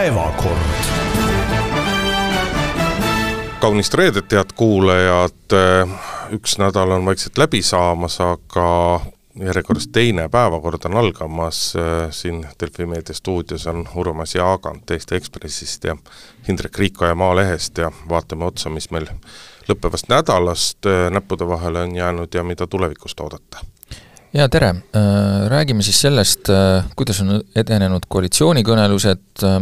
[0.00, 0.58] päevakord.
[3.60, 5.54] kaunist reedet, head kuulajad,
[6.32, 9.00] üks nädal on vaikselt läbi saamas, aga
[9.36, 11.74] järjekorras teine päevakord on algamas,
[12.16, 15.96] siin Delfi meedia stuudios on Urmas Jaagant Eesti Ekspressist ja
[16.48, 19.10] Hindrek Riikoja Maalehest ja vaatame otsa, mis meil
[19.68, 23.60] lõppevast nädalast näppude vahele on jäänud ja mida tulevikust oodata
[24.32, 24.68] jaa, tere!
[24.94, 29.58] Äh, räägime siis sellest, äh, kuidas on edenenud koalitsioonikõnelused, äh,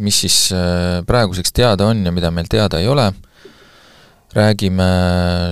[0.00, 0.38] mis siis
[1.06, 3.10] praeguseks teada on ja mida meil teada ei ole,
[4.36, 4.86] räägime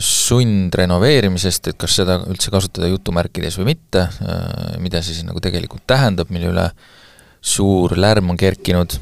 [0.05, 4.03] sundrenoveerimisest, et kas seda üldse kasutada jutumärkides või mitte,
[4.83, 6.67] mida see siis nagu tegelikult tähendab, mille üle
[7.41, 8.98] suur lärm on kerkinud,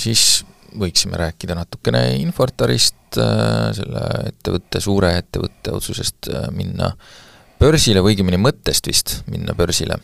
[0.00, 0.44] siis
[0.80, 7.23] võiksime rääkida natukene Infortarist, selle ettevõtte, suure ettevõtte otsusest minna äh,
[7.60, 9.98] börsile või õigemini mõttest vist minna börsile,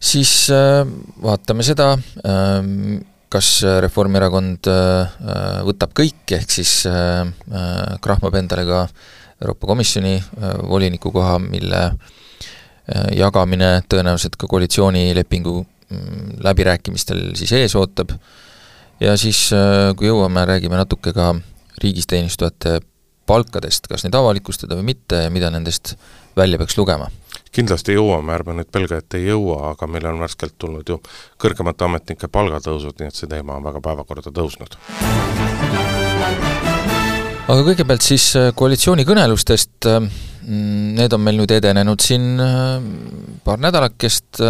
[0.00, 0.82] siis äh,
[1.22, 1.92] vaatame seda,
[2.26, 5.16] ähm, kas Reformierakond äh,
[5.66, 7.26] võtab kõik, ehk siis äh,
[8.02, 8.86] krahmab endale ka
[9.42, 10.14] Euroopa Komisjoni
[10.64, 11.80] voliniku koha, mille
[13.12, 18.14] jagamine tõenäoliselt ka koalitsioonilepingu mm, läbirääkimistel siis ees ootab,
[19.02, 19.42] ja siis,
[19.98, 21.34] kui jõuame, räägime natuke ka
[21.82, 22.78] riigisteenistujate
[23.26, 25.96] palkadest, kas neid avalikustada või mitte ja mida nendest
[26.36, 27.10] välja peaks lugema?
[27.56, 30.98] kindlasti jõuame, ärme nüüd pelga, et ei jõua, aga meil on värskelt tulnud ju
[31.40, 34.76] kõrgemate ametnike palgatõusud, nii et see teema on väga päevakorda tõusnud.
[37.46, 40.08] aga kõigepealt siis äh, koalitsioonikõnelustest, äh,
[41.00, 42.74] need on meil nüüd edenenud siin äh,
[43.46, 44.42] paar nädalakest,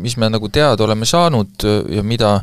[0.00, 2.38] mis me nagu teada oleme saanud ja mida,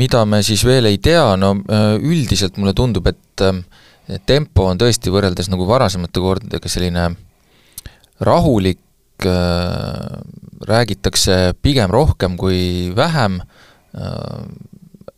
[0.00, 1.54] mida me siis veel ei tea, no
[2.00, 3.44] üldiselt mulle tundub, et
[4.28, 7.10] tempo on tõesti võrreldes nagu varasemate kordadega selline
[8.24, 8.80] rahulik,
[9.26, 10.22] äh,
[10.68, 13.40] räägitakse pigem rohkem kui vähem,
[13.94, 14.42] äh,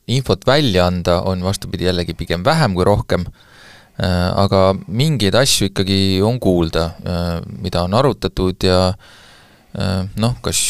[0.07, 3.27] infot välja anda on vastupidi jällegi pigem vähem kui rohkem,
[4.03, 6.95] äh, aga mingeid asju ikkagi on kuulda,
[7.63, 8.95] mida on arutatud ja
[9.71, 10.61] noh, kas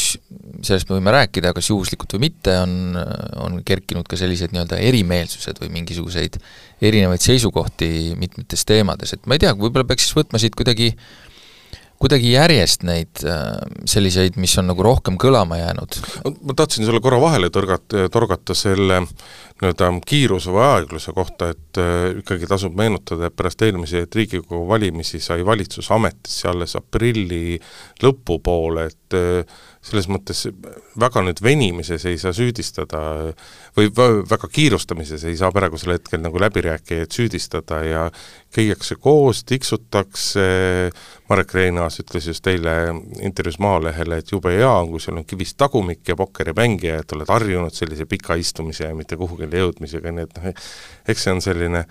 [0.67, 2.99] sellest me võime rääkida, kas juhuslikult või mitte, on,
[3.41, 6.37] on kerkinud ka sellised nii-öelda erimeelsused või mingisuguseid
[6.85, 10.93] erinevaid seisukohti mitmetes teemades, et ma ei tea, võib-olla peaks siis võtma siit kuidagi
[12.01, 13.21] kuidagi järjest neid
[13.89, 16.01] selliseid, mis on nagu rohkem kõlama jäänud?
[16.25, 19.03] ma tahtsin sulle korra vahele tõrgata, torgata selle
[19.61, 25.21] nii-öelda kiiruse või aegluse kohta, et äh, ikkagi tasub meenutada, et pärast eelmisi Riigikogu valimisi
[25.21, 27.59] sai valitsus ametisse alles aprilli
[28.03, 30.43] lõpupoole, et äh, selles mõttes
[31.01, 33.01] väga nüüd venimises ei saa süüdistada
[33.77, 33.89] või
[34.29, 38.03] väga kiirustamises ei saa praegusel hetkel nagu läbirääkijaid süüdistada ja
[38.53, 40.45] käiakse koos, tiksutakse,
[41.33, 42.75] Marek Reinaas ütles just eile
[43.25, 47.33] intervjuus Maalehele, et jube hea on, kui sul on kivist tagumik ja pokkerimängija, et oled
[47.33, 50.69] harjunud sellise pika istumise ja mitte kuhugile jõudmisega, nii et noh,
[51.09, 51.87] eks see on selline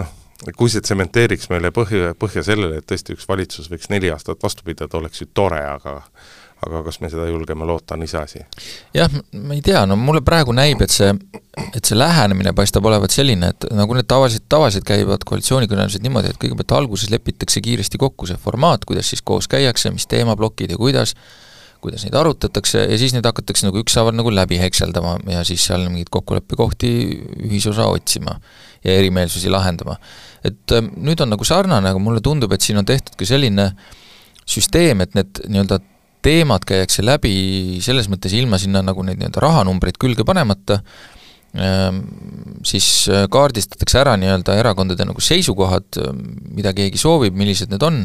[0.00, 0.12] noh,
[0.58, 4.66] kui see tsementeeriks meile põhja, põhja sellele, et tõesti üks valitsus võiks neli aastat vastu
[4.66, 6.00] pidada, oleks ju tore, aga
[6.66, 8.42] aga kas me seda julgeme loota, on iseasi.
[8.94, 11.10] jah, ma ei tea, no mulle praegu näib, et see,
[11.74, 16.40] et see lähenemine paistab olevat selline, et nagu need tavaliselt, tavaliselt käivad koalitsioonikõnelused niimoodi, et
[16.40, 21.14] kõigepealt alguses lepitakse kiiresti kokku see formaat, kuidas siis koos käiakse, mis teemaplokid ja kuidas,
[21.80, 25.86] kuidas neid arutatakse ja siis neid hakatakse nagu ükshaaval nagu läbi hekseldama ja siis seal
[25.88, 26.90] mingeid kokkuleppekohti,
[27.48, 28.36] ühisosa otsima
[28.84, 29.96] ja erimeelsusi lahendama.
[30.44, 33.72] et äh, nüüd on nagu sarnane, aga mulle tundub, et siin on tehtud ka selline
[34.50, 35.80] süsteem, et need nii-öelda
[36.24, 40.80] teemad käiakse läbi selles mõttes ilma sinna nagu neid nii-öelda rahanumbreid külge panemata,
[41.54, 42.02] ehm,
[42.66, 46.00] siis äh, kaardistatakse ära nii-öelda erakondade nagu seisukohad,
[46.56, 48.04] mida keegi soovib, millised need on,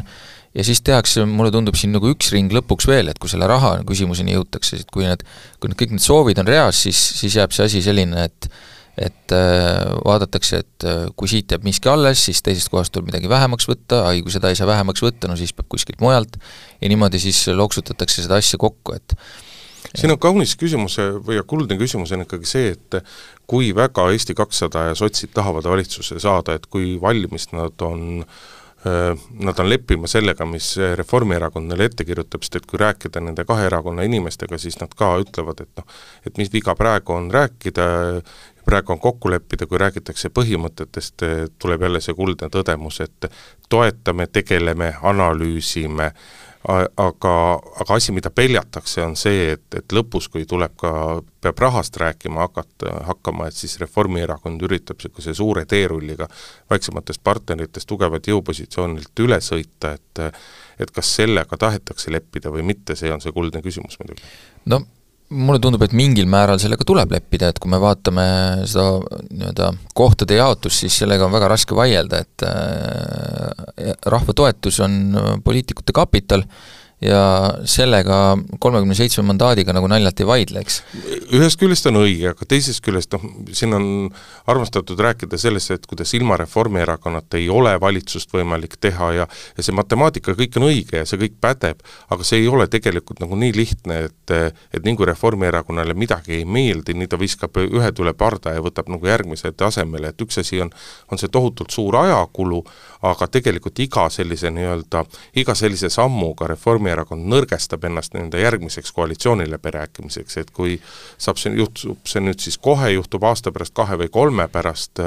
[0.56, 3.76] ja siis tehakse, mulle tundub siin nagu üks ring lõpuks veel, et kui selle raha
[3.88, 5.26] küsimuseni jõutakse, et kui need,
[5.60, 8.50] kui need kõik need soovid on reas, siis, siis jääb see asi selline, et
[8.98, 13.30] et äh, vaadatakse, et äh, kui siit jääb miski alles, siis teisest kohast tuleb midagi
[13.32, 16.40] vähemaks võtta, ai kui seda ei saa vähemaks võtta, no siis peab kuskilt mujalt,
[16.80, 19.18] ja niimoodi siis loksutatakse seda asja kokku, et
[19.96, 20.98] siin on kaunis küsimus
[21.28, 23.00] või kuldne küsimus on ikkagi see, et
[23.48, 28.24] kui väga Eesti kakssada ja sotsid tahavad valitsusse saada, et kui valmis nad on
[28.86, 33.66] Nad on leppima sellega, mis Reformierakond neile ette kirjutab, sest et kui rääkida nende kahe
[33.66, 35.96] erakonna inimestega, siis nad ka ütlevad, et noh,
[36.30, 37.88] et mis viga praegu on rääkida
[38.66, 41.26] praegu on kokku leppida, kui räägitakse põhimõtetest,
[41.60, 43.30] tuleb jälle see kuldne tõdemus, et
[43.70, 46.12] toetame, tegeleme, analüüsime,
[46.98, 47.34] aga,
[47.82, 50.92] aga asi, mida peljatakse, on see, et, et lõpus, kui tuleb ka,
[51.46, 56.28] peab rahast rääkima hakata, hakkama, et siis Reformierakond üritab niisuguse suure teerulliga
[56.72, 60.26] väiksematest partneritest tugevalt jõupositsioonilt üle sõita, et
[60.76, 64.26] et kas sellega tahetakse leppida või mitte, see on see kuldne küsimus muidugi.
[64.66, 64.82] no
[65.30, 68.26] mulle tundub, et mingil määral sellega tuleb leppida, et kui me vaatame
[68.70, 69.00] seda
[69.32, 75.96] nii-öelda kohtade jaotust, siis sellega on väga raske vaielda, et äh, rahva toetus on poliitikute
[75.96, 76.46] kapital
[77.02, 80.78] ja sellega kolmekümne seitsme mandaadiga nagu naljalt ei vaidle, eks.
[81.36, 83.88] ühest küljest on õige, aga teisest küljest noh, siin on
[84.48, 89.76] armastatud rääkida sellest, et kuidas ilma Reformierakonnata ei ole valitsust võimalik teha ja ja see
[89.76, 93.52] matemaatika kõik on õige ja see kõik pädeb, aga see ei ole tegelikult nagu nii
[93.56, 98.56] lihtne, et et nii kui Reformierakonnale midagi ei meeldi, nii ta viskab ühe tule parda
[98.56, 100.72] ja võtab nagu järgmise asemele, et üks asi on,
[101.12, 102.64] on see tohutult suur ajakulu,
[103.06, 105.04] aga tegelikult iga sellise nii-öelda,
[105.42, 106.48] iga sellise sammuga
[106.86, 110.78] Reformierakond nõrgestab ennast nende järgmiseks koalitsioonileppe rääkimiseks, et kui
[111.18, 115.02] saab see, juhtub see nüüd siis kohe, juhtub aasta pärast, kahe või kolme pärast,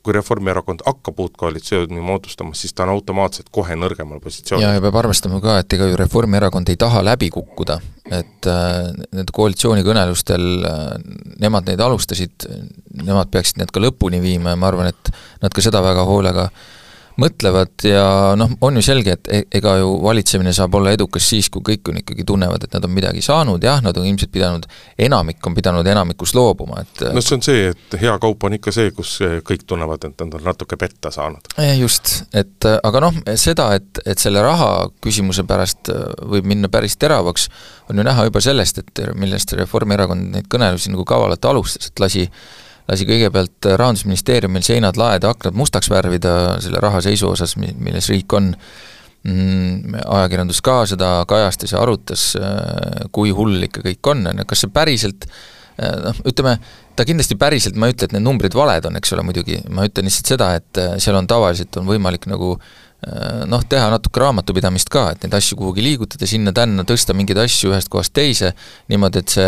[0.00, 4.64] kui Reformierakond hakkab uut koalitsiooni moodustama, siis ta on automaatselt kohe nõrgemal positsioonil.
[4.64, 7.78] ja, ja peab arvestama ka, et ega ju Reformierakond ei taha läbi kukkuda,
[8.10, 10.82] et äh, need koalitsioonikõnelustel äh,
[11.44, 12.48] nemad neid alustasid,
[13.04, 15.14] nemad peaksid need ka lõpuni viima ja ma arvan, et
[15.44, 16.68] nad ka seda väga hoolega äh,
[17.20, 18.04] mõtlevad ja
[18.38, 21.90] noh, on ju selge, et e-, ega ju valitsemine saab olla edukas siis, kui kõik
[21.92, 24.66] on ikkagi tunnevad, et nad on midagi saanud, jah, nad on ilmselt pidanud,
[25.00, 28.74] enamik on pidanud enamikust loobuma, et no see on see, et hea kaup on ikka
[28.74, 31.52] see, kus kõik tunnevad, et nad on natuke petta saanud.
[31.78, 35.92] just, et aga noh, seda, et, et selle raha küsimuse pärast
[36.30, 37.48] võib minna päris teravaks,
[37.90, 42.26] on ju näha juba sellest, et millest Reformierakond neid kõnelusi nagu kavalalt alustas, et lasi
[42.90, 48.50] lasi kõigepealt Rahandusministeeriumil seinad, laed aknad mustaks värvida selle rahaseisu osas, milles riik on,
[49.26, 54.48] mm, ajakirjandus ka seda kajastas ja arutas, äh, kui hull ikka kõik on, on ju,
[54.50, 56.58] kas see päriselt äh, noh, ütleme,
[56.98, 59.86] ta kindlasti päriselt, ma ei ütle, et need numbrid valed on, eks ole, muidugi, ma
[59.88, 62.56] ütlen lihtsalt seda, et äh, seal on tavaliselt, on võimalik nagu
[63.48, 67.88] noh, teha natuke raamatupidamist ka, et neid asju kuhugi liigutada, sinna-tänna, tõsta mingeid asju ühest
[67.88, 68.50] kohast teise,
[68.92, 69.46] niimoodi, et see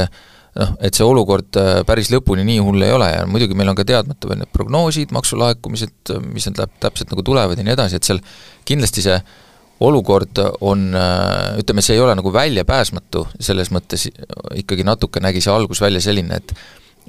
[0.58, 3.78] noh, et see olukord äh, päris lõpuni nii hull ei ole ja muidugi meil on
[3.78, 7.98] ka teadmata veel need prognoosid, maksulaekumised, äh, mis need täpselt nagu tulevad ja nii edasi,
[7.98, 8.20] et seal
[8.68, 9.18] kindlasti see
[9.82, 14.06] olukord on, äh, ütleme, see ei ole nagu väljapääsmatu, selles mõttes
[14.60, 16.56] ikkagi natuke nägi see algus välja selline, et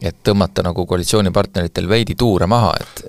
[0.02, 3.04] et tõmmata nagu koalitsioonipartneritel veidi tuure maha, et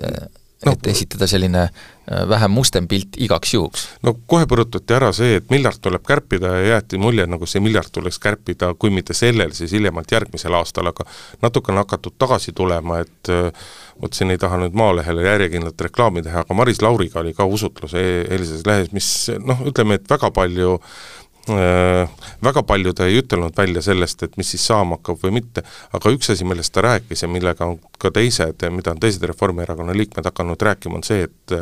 [0.63, 3.85] no, et esitada selline äh, vähem mustem pilt igaks juhuks.
[4.05, 7.91] no kohe põrutati ära see, et miljard tuleb kärpida ja jäeti mulje, nagu see miljard
[7.93, 11.07] tuleks kärpida, kui mitte sellel, siis hiljemalt järgmisel aastal, aga
[11.43, 13.67] natuke on hakatud tagasi tulema, et äh,
[14.01, 17.95] vot siin ei taha nüüd Maalehele järjekindlat reklaami teha, aga Maris Lauriga oli ka usutlus
[17.95, 19.11] eilses lehes, mis
[19.43, 24.49] noh, ütleme, et väga palju Äh, väga palju ta ei ütelnud välja sellest, et mis
[24.55, 25.61] siis saama hakkab või mitte,
[25.93, 29.93] aga üks asi, millest ta rääkis ja millega on ka teised, mida on teised Reformierakonna
[29.93, 31.55] liikmed hakanud rääkima, on see, et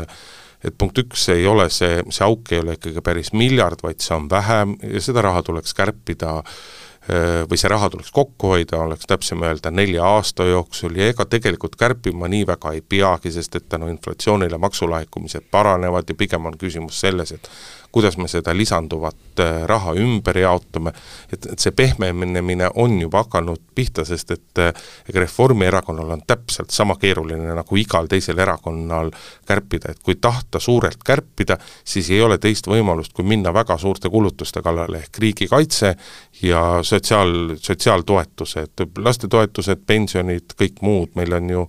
[0.64, 4.16] et punkt üks, ei ole see, see auk ei ole ikkagi päris miljard, vaid see
[4.16, 9.08] on vähem ja seda raha tuleks kärpida äh, või see raha tuleks kokku hoida, oleks
[9.10, 13.68] täpsem öelda, nelja aasta jooksul ja ega tegelikult kärpima nii väga ei peagi, sest et
[13.70, 17.50] tänu inflatsioonile maksulaekumised paranevad ja pigem on küsimus selles, et
[17.94, 20.92] kuidas me seda lisanduvat äh, raha ümber jaotame,
[21.34, 24.72] et, et see pehmenemine on juba hakanud pihta, sest et äh,
[25.10, 29.14] ega Reformierakonnal on täpselt sama keeruline nagu igal teisel erakonnal
[29.46, 34.10] kärpida, et kui tahta suurelt kärpida, siis ei ole teist võimalust, kui minna väga suurte
[34.10, 35.96] kulutuste kallale, ehk riigikaitse
[36.42, 41.68] ja sotsiaal, sotsiaaltoetused, lastetoetused, pensionid, kõik muud, meil on ju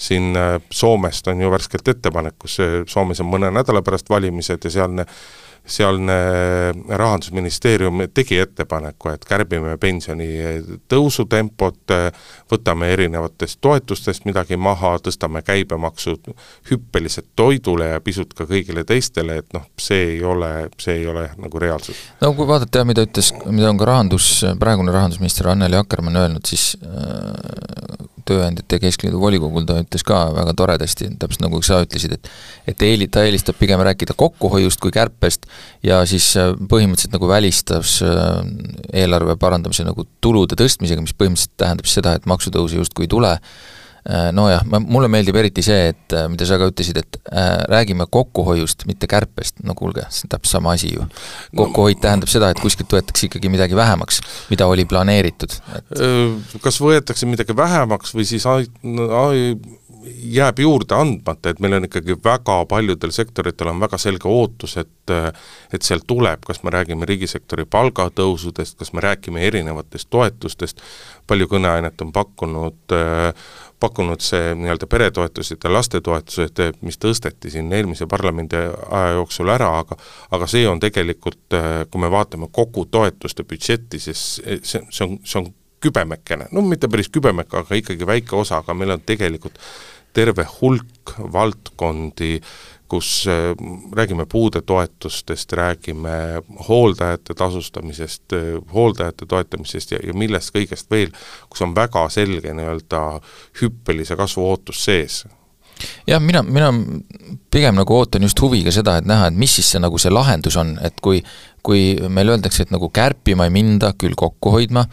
[0.00, 4.72] siin äh, Soomest on ju värskelt ettepanek, kus Soomes on mõne nädala pärast valimised ja
[4.72, 5.04] sealne
[5.66, 6.16] sealne
[6.88, 10.28] Rahandusministeerium tegi ettepaneku, et kärbime pensioni
[10.88, 11.94] tõusutempot,
[12.50, 16.16] võtame erinevatest toetustest midagi maha, tõstame käibemaksu
[16.70, 21.28] hüppeliselt toidule ja pisut ka kõigile teistele, et noh, see ei ole, see ei ole
[21.42, 21.98] nagu reaalsus.
[22.20, 24.30] no kui vaadata jah, mida ütles, mida on ka rahandus,
[24.60, 31.08] praegune rahandusminister Anneli Akkermann öelnud, siis äh, Tööandjate Keskliidu volikogul ta ütles ka väga toredasti,
[31.20, 32.30] täpselt nagu sa ütlesid, et
[32.72, 35.46] et eeli-, ta eelistab pigem rääkida kokkuhoiust kui kärpest
[35.86, 38.42] ja siis äh, põhimõtteliselt nagu välistas äh,
[39.04, 43.36] eelarve parandamise nagu tulude tõstmisega, mis põhimõtteliselt tähendab seda, et maksutõusu justkui ei tule
[44.32, 48.06] nojah, ma, mulle meeldib eriti see, et äh, mida sa ka ütlesid, et äh, räägime
[48.10, 51.06] kokkuhoiust, mitte kärpest, no kuulge, see on täpselt sama asi ju.
[51.56, 54.20] kokkuhoid tähendab seda, et kuskilt võetakse ikkagi midagi vähemaks,
[54.52, 56.04] mida oli planeeritud et....
[56.62, 58.70] Kas võetakse midagi vähemaks või siis ai-,
[59.22, 59.42] ai,
[60.06, 64.90] jääb juurde andmata, et meil on ikkagi väga paljudel sektoritel on väga selge ootus, et
[65.72, 70.82] et sealt tuleb, kas me räägime riigisektori palgatõusudest, kas me räägime erinevatest toetustest,
[71.30, 72.96] palju kõneainet on pakkunud
[73.80, 79.98] pakkunud see nii-öelda peretoetused ja lastetoetused, mis tõsteti siin eelmise parlamendi aja jooksul ära, aga
[80.32, 81.58] aga see on tegelikult,
[81.90, 85.52] kui me vaatame kogu toetuste budžetti, siis see, see on, see on
[85.86, 89.60] kübemekene, no mitte päris kübemeke, aga ikkagi väike osa, aga meil on tegelikult
[90.16, 92.40] terve hulk valdkondi,
[92.88, 93.52] kus äh,
[93.96, 101.10] räägime puudetoetustest, räägime hooldajate tasustamisest, äh, hooldajate toetamisest ja, ja millest kõigest veel,
[101.50, 103.02] kus on väga selge nii-öelda
[103.62, 105.24] hüppelise kasvu ootus sees.
[106.08, 106.70] Jah, mina, mina
[107.52, 110.56] pigem nagu ootan just huviga seda, et näha, et mis siis see nagu see lahendus
[110.56, 111.20] on, et kui
[111.66, 114.86] kui meile öeldakse, et nagu kärpima ei minda, küll kokku hoidma,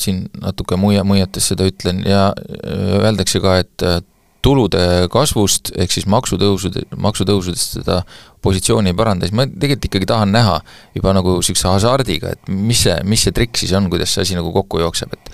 [0.00, 4.00] siin natuke muia, muiates seda ütlen ja äh, öeldakse ka, et äh,
[4.44, 8.00] tulude kasvust ehk siis maksutõusude, maksutõusudest seda
[8.44, 10.60] positsiooni ei paranda, siis ma tegelikult ikkagi tahan näha
[10.96, 14.38] juba nagu niisuguse hasardiga, et mis see, mis see trikk siis on, kuidas see asi
[14.38, 15.32] nagu kokku jookseb, et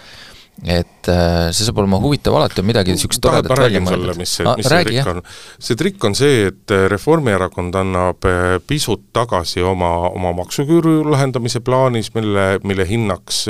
[0.63, 4.15] et äh, see saab olema huvitav, alati on midagi niisugust toredat välja mõeldud.
[4.21, 5.21] mis see, mis see räägi, trikk on?
[5.67, 11.61] see trikk on see, et äh, Reformierakond annab äh, pisut tagasi oma, oma maksuküüru lahendamise
[11.65, 13.45] plaanis, mille, mille hinnaks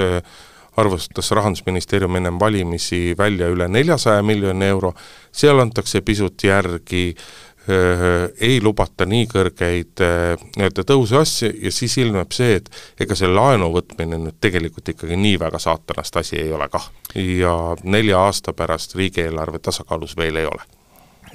[0.75, 4.91] arvustas Rahandusministeerium ennem valimisi välja üle neljasaja miljoni euro,
[5.31, 11.97] seal antakse pisut järgi Äh, ei lubata nii kõrgeid äh, nii-öelda tõuse asju ja siis
[12.03, 12.69] ilmneb see, et
[13.01, 16.91] ega see laenu võtmine nüüd tegelikult ikkagi nii väga saatanast asi ei ole kah.
[17.15, 17.55] ja
[17.85, 20.69] nelja aasta pärast riigieelarve tasakaalus veel ei ole.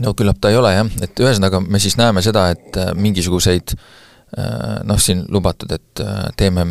[0.06, 3.76] no küllap ta ei ole jah, et ühesõnaga me siis näeme seda, et äh, mingisuguseid
[4.86, 6.02] noh, siin lubatud, et
[6.38, 6.68] teeme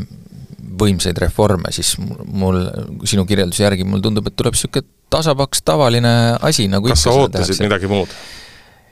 [0.79, 2.61] võimsaid reforme, siis mul,
[3.03, 6.13] sinu kirjelduse järgi mulle tundub, et tuleb niisugune tasapaks tavaline
[6.45, 7.67] asi, nagu kas sa ootasid tehakse.
[7.67, 8.13] midagi muud?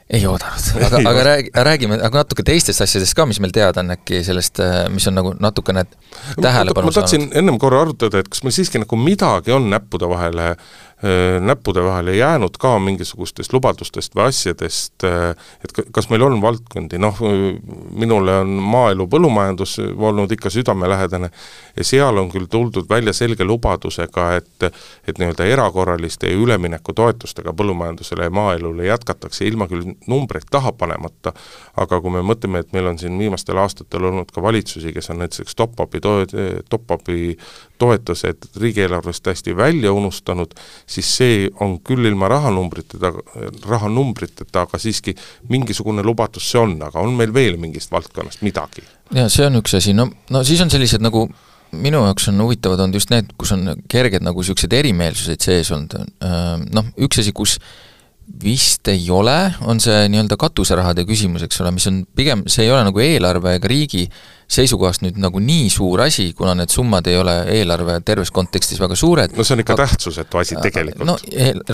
[0.09, 3.91] Ei oodanud, aga, aga räägi, räägime aga natuke teistest asjadest ka, mis meil teada on
[3.97, 5.83] äkki sellest, äh, mis on nagu natukene
[6.39, 6.91] tähelepanu saanud.
[6.91, 10.86] ma tahtsin ennem korra arutada, et kas meil siiski nagu midagi on näppude vahele äh,
[10.86, 10.86] Äh,
[11.39, 17.19] näppude vahele jäänud ka mingisugustest lubadustest või asjadest, äh, et kas meil on valdkondi, noh,
[17.93, 21.29] minule on maaelu, põllumajandus olnud ikka südamelähedane
[21.77, 24.71] ja seal on küll tuldud välja selge lubadusega, et
[25.07, 31.33] et nii-öelda erakorraliste üleminekutoetustega põllumajandusele ja maaelule jätkatakse, ilma küll numbreid taha panemata,
[31.77, 35.21] aga kui me mõtleme, et meil on siin viimastel aastatel olnud ka valitsusi, kes on
[35.21, 36.25] näiteks top-up'i to-,
[36.69, 37.37] top-up'i
[37.77, 40.53] toetused riigieelarvest täiesti välja unustanud,
[40.89, 43.13] siis see on küll ilma rahanumbriteta,
[43.67, 45.15] rahanumbriteta, aga siiski
[45.49, 48.85] mingisugune lubadus see on, aga on meil veel mingist valdkonnast midagi?
[49.15, 51.27] jaa, see on üks asi, no, no siis on sellised nagu
[51.75, 55.97] minu jaoks on huvitavad olnud just need, kus on kerged nagu niisugused erimeelsused sees olnud,
[56.73, 57.57] noh, üks asi, kus
[58.43, 59.35] vist ei ole,
[59.67, 63.55] on see nii-öelda katuserahade küsimus, eks ole, mis on pigem, see ei ole nagu eelarve
[63.59, 64.07] ega riigi
[64.47, 68.95] seisukohast nüüd nagu nii suur asi, kuna need summad ei ole eelarve terves kontekstis väga
[68.95, 69.35] suured.
[69.35, 71.09] no see on ikka aga, tähtsusetu asi tegelikult.
[71.09, 71.17] no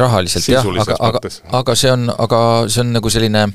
[0.02, 1.22] rahaliselt jah, aga, aga,
[1.62, 2.42] aga see on, aga
[2.74, 3.46] see on nagu selline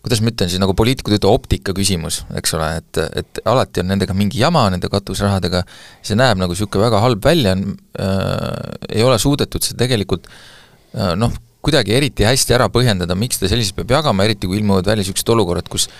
[0.00, 3.90] kuidas ma ütlen siis, nagu poliitikud ütlevad, optika küsimus, eks ole, et, et alati on
[3.92, 5.60] nendega mingi jama, nende katusrahadega,
[6.04, 8.46] see näeb nagu niisugune väga halb välja äh,,
[8.88, 13.76] ei ole suudetud see tegelikult äh, noh, kuidagi eriti hästi ära põhjendada, miks ta selliselt
[13.82, 15.90] peab jagama, eriti kui ilmuvad välja niisugused olukorrad, kus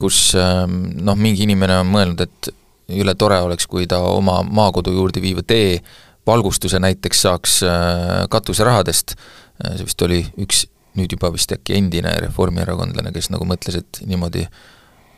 [0.00, 2.52] kus ähm, noh, mingi inimene on mõelnud, et
[2.92, 5.78] jõle tore oleks, kui ta oma maakodu juurde viiva tee
[6.26, 10.66] valgustuse näiteks saaks äh, katuserahadest, äh, see vist oli üks
[10.98, 14.44] nüüd juba vist äkki endine reformierakondlane, kes nagu mõtles, et niimoodi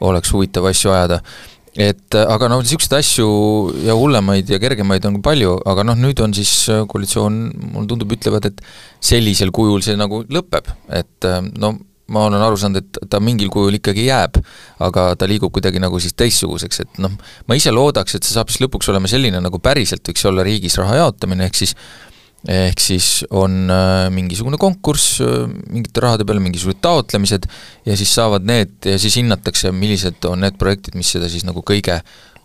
[0.06, 1.20] oleks huvitav asju ajada.
[1.74, 3.26] Et äh, aga noh, niisuguseid asju
[3.84, 6.52] ja hullemaid ja kergemaid on palju, aga noh, nüüd on siis
[6.90, 7.40] koalitsioon,
[7.72, 8.62] mulle tundub, ütlevad, et
[9.02, 11.28] sellisel kujul see nagu lõpeb, et
[11.58, 11.74] no
[12.12, 14.40] ma olen aru saanud, et ta mingil kujul ikkagi jääb,
[14.84, 17.14] aga ta liigub kuidagi nagu siis teistsuguseks, et noh,
[17.48, 20.76] ma ise loodaks, et see saab siis lõpuks olema selline, nagu päriselt võiks olla riigis
[20.80, 21.76] raha jaotamine, ehk siis
[22.44, 27.46] ehk siis on äh, mingisugune konkurss äh, mingite rahade peale, mingisugused taotlemised
[27.88, 31.64] ja siis saavad need ja siis hinnatakse, millised on need projektid, mis seda siis nagu
[31.64, 32.02] kõige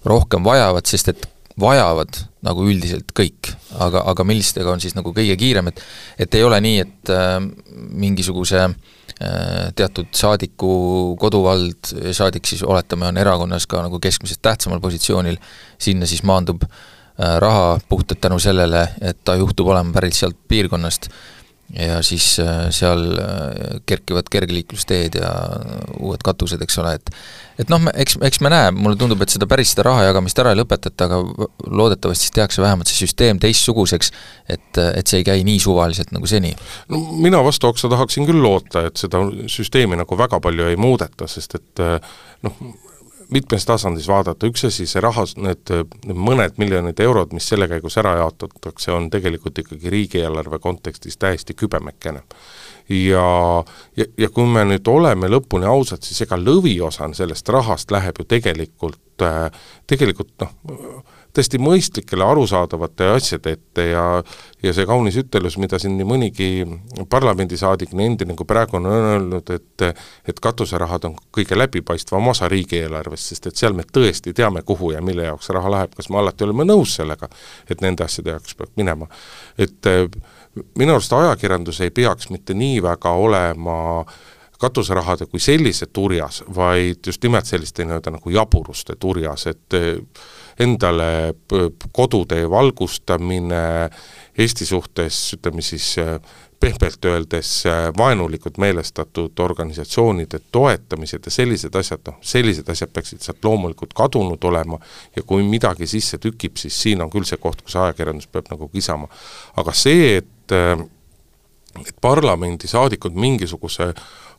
[0.07, 1.27] rohkem vajavad, sest et
[1.59, 2.15] vajavad
[2.47, 5.83] nagu üldiselt kõik, aga, aga millistega on siis nagu kõige kiirem, et
[6.23, 7.35] et ei ole nii, et äh,
[7.99, 8.79] mingisuguse äh,
[9.75, 10.69] teatud saadiku
[11.19, 15.35] koduvald, saadik siis oletame, on erakonnas ka nagu keskmisest tähtsamal positsioonil,
[15.75, 16.77] sinna siis maandub äh,
[17.19, 21.09] Äh, raha puhtalt tänu sellele, et ta juhtub olema pärit sealt piirkonnast
[21.75, 22.25] ja siis
[22.75, 23.03] seal
[23.85, 25.29] kerkivad kergliiklusteed ja
[25.99, 27.11] uued katused, eks ole, et
[27.59, 30.53] et noh, eks, eks me näe, mulle tundub, et seda päris seda raha jagamist ära
[30.53, 34.13] ei lõpetata, aga loodetavasti siis tehakse vähemalt see süsteem teistsuguseks,
[34.47, 36.53] et, et see ei käi nii suvaliselt nagu seni.
[36.89, 39.21] no mina vastu oksa tahaksin küll loota, et seda
[39.51, 41.83] süsteemi nagu väga palju ei muudeta, sest et
[42.47, 42.63] noh,
[43.33, 45.69] mitmes tasandis vaadata, üks asi, see raha, need,
[46.05, 51.53] need mõned miljonid eurod, mis selle käigus ära jaotatakse, on tegelikult ikkagi riigieelarve kontekstis täiesti
[51.57, 52.24] kübemekene.
[52.89, 53.25] Ja,
[53.98, 58.25] ja, ja kui me nüüd oleme lõpuni ausad, siis ega lõviosa sellest rahast läheb ju
[58.25, 59.51] tegelikult, äh,
[59.88, 60.55] tegelikult noh,
[61.36, 64.05] tõesti mõistlikele arusaadavate asjade ette ja
[64.63, 66.50] ja see kaunis ütelus, mida siin nii mõnigi
[67.09, 69.86] parlamendisaadik, nii endine kui praegu on öelnud, et
[70.27, 75.01] et katuserahad on kõige läbipaistvam osa riigieelarvest, sest et seal me tõesti teame, kuhu ja
[75.01, 77.29] mille jaoks raha läheb, kas me alati oleme nõus sellega,
[77.69, 79.07] et nende asjade jaoks peab minema.
[79.57, 80.09] et äh,
[80.77, 83.79] minu arust ajakirjandus ei peaks mitte nii väga olema
[84.59, 90.01] katuserahade kui sellise turjas, vaid just nimelt selliste nii-öelda nagu jaburuste turjas, et eh,
[90.59, 91.33] endale
[91.91, 93.89] kodutee valgustamine,
[94.39, 96.13] Eesti suhtes ütleme siis eh,
[96.59, 97.63] pehmelt öeldes
[97.97, 104.79] vaenulikult meelestatud organisatsioonide toetamised ja sellised asjad, noh, sellised asjad peaksid sealt loomulikult kadunud olema
[105.15, 108.67] ja kui midagi sisse tükib, siis siin on küll see koht, kus ajakirjandus peab nagu
[108.71, 109.07] kisama.
[109.55, 110.55] aga see, et
[111.79, 113.93] et parlamendisaadikud mingisuguse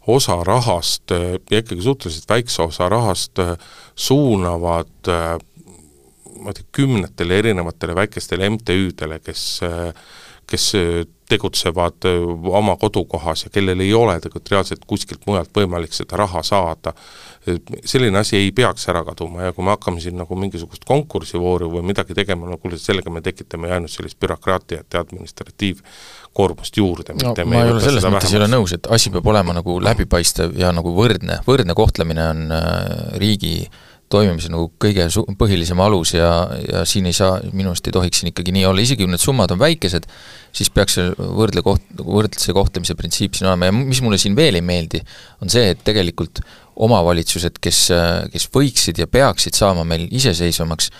[0.07, 1.13] osa rahast
[1.51, 3.39] ja ikkagi suhteliselt väikse osa rahast
[3.95, 5.11] suunavad
[6.41, 9.45] ma ei tea, kümnetele erinevatele väikestele MTÜ-dele, kes
[10.51, 10.73] kes
[11.31, 12.07] tegutsevad
[12.43, 16.93] oma kodukohas ja kellel ei ole tegelikult reaalselt kuskilt mujalt võimalik seda raha saada,
[17.87, 21.85] selline asi ei peaks ära kaduma ja kui me hakkame siin nagu mingisugust konkursivooru või
[21.93, 27.47] midagi tegema, no kuule, sellega me tekitame ju ainult sellist bürokraatiat ja administratiivkoormust juurde, mitte
[27.47, 30.59] no, ma ei ole selles mõttes ei ole nõus, et asi peab olema nagu läbipaistev
[30.59, 32.75] ja nagu võrdne, võrdne kohtlemine on äh,
[33.23, 33.55] riigi
[34.11, 36.31] toimimise nagu kõige su-, põhilisem alus ja,
[36.67, 39.23] ja siin ei saa, minu arust ei tohiks siin ikkagi nii olla, isegi kui need
[39.23, 40.09] summad on väikesed,
[40.57, 43.71] siis peaks see võrdle koht-, võrdse kohtlemise printsiip siin olema.
[43.71, 45.03] Ja mis mulle siin veel ei meeldi,
[45.45, 46.43] on see, et tegelikult
[46.81, 47.87] omavalitsused, kes,
[48.33, 50.91] kes võiksid ja peaksid saama meil iseseisvamaks,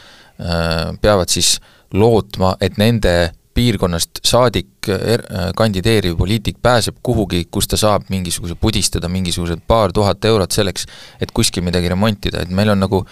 [1.03, 1.57] peavad siis
[1.97, 5.25] lootma, et nende piirkonnast saadik er,
[5.59, 10.89] kandideeriv poliitik pääseb kuhugi, kus ta saab mingisuguse, pudistada mingisugused paar tuhat eurot selleks,
[11.21, 13.05] et kuskil midagi remontida, et meil on nagu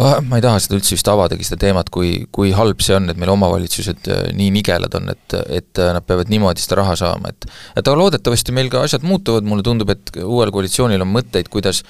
[0.00, 3.10] oh, ma ei taha seda üldse vist avadagi, seda teemat, kui, kui halb see on,
[3.12, 7.48] et meil omavalitsused nii nigelad on, et, et nad peavad niimoodi seda raha saama, et
[7.76, 11.84] et aga loodetavasti meil ka asjad muutuvad, mulle tundub, et uuel koalitsioonil on mõtteid, kuidas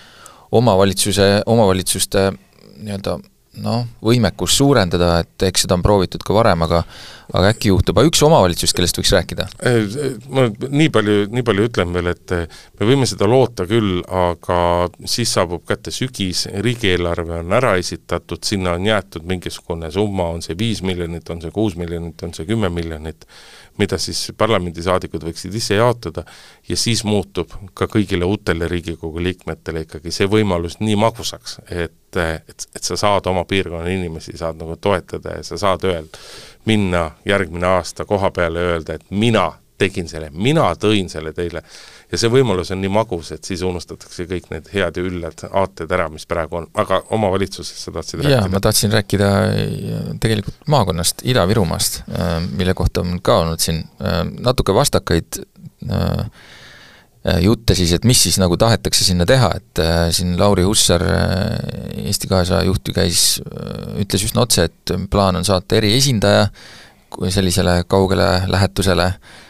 [0.58, 2.30] omavalitsuse, omavalitsuste
[2.80, 3.20] nii-öelda
[3.58, 6.84] noh, võimekust suurendada, et eks seda on proovitud ka varem, aga
[7.30, 9.46] aga äkki juhtub, aga üks omavalitsus, kellest võiks rääkida?
[10.34, 14.60] Ma nii palju, nii palju ütlen veel, et me võime seda loota küll, aga
[15.08, 20.58] siis saabub kätte sügis, riigieelarve on ära esitatud, sinna on jäetud mingisugune summa, on see
[20.58, 23.26] viis miljonit, on see kuus miljonit, on see kümme miljonit,
[23.80, 26.24] mida siis parlamendisaadikud võiksid ise jaotada
[26.68, 32.68] ja siis muutub ka kõigile uutele Riigikogu liikmetele ikkagi see võimalus nii magusaks, et, et,
[32.76, 36.20] et sa saad oma piirkonna inimesi, saad nagu toetada ja sa saad öelda,
[36.68, 39.48] minna järgmine aasta koha peale ja öelda, et mina
[39.80, 41.62] tegin selle, mina tõin selle teile
[42.10, 45.92] ja see võimalus on nii magus, et siis unustatakse kõik need head ja üllad aated
[45.94, 48.36] ära, mis praegu on, aga omavalitsusest sa tahtsid rääkida?
[48.36, 53.84] jaa, ma tahtsin rääkida äh, tegelikult maakonnast, Ida-Virumaast, äh, mille kohta on ka olnud siin
[54.02, 55.44] äh, natuke vastakaid
[57.40, 59.80] jutte siis, et mis siis nagu tahetakse sinna teha, et
[60.16, 61.00] siin Lauri Hussar,
[62.00, 63.22] Eesti kahesaja juht ju käis,
[64.00, 66.46] ütles üsna otse, et plaan on saata eriesindaja
[67.32, 69.08] sellisele kaugele lähetusele.
[69.08, 69.49] äh, Äh,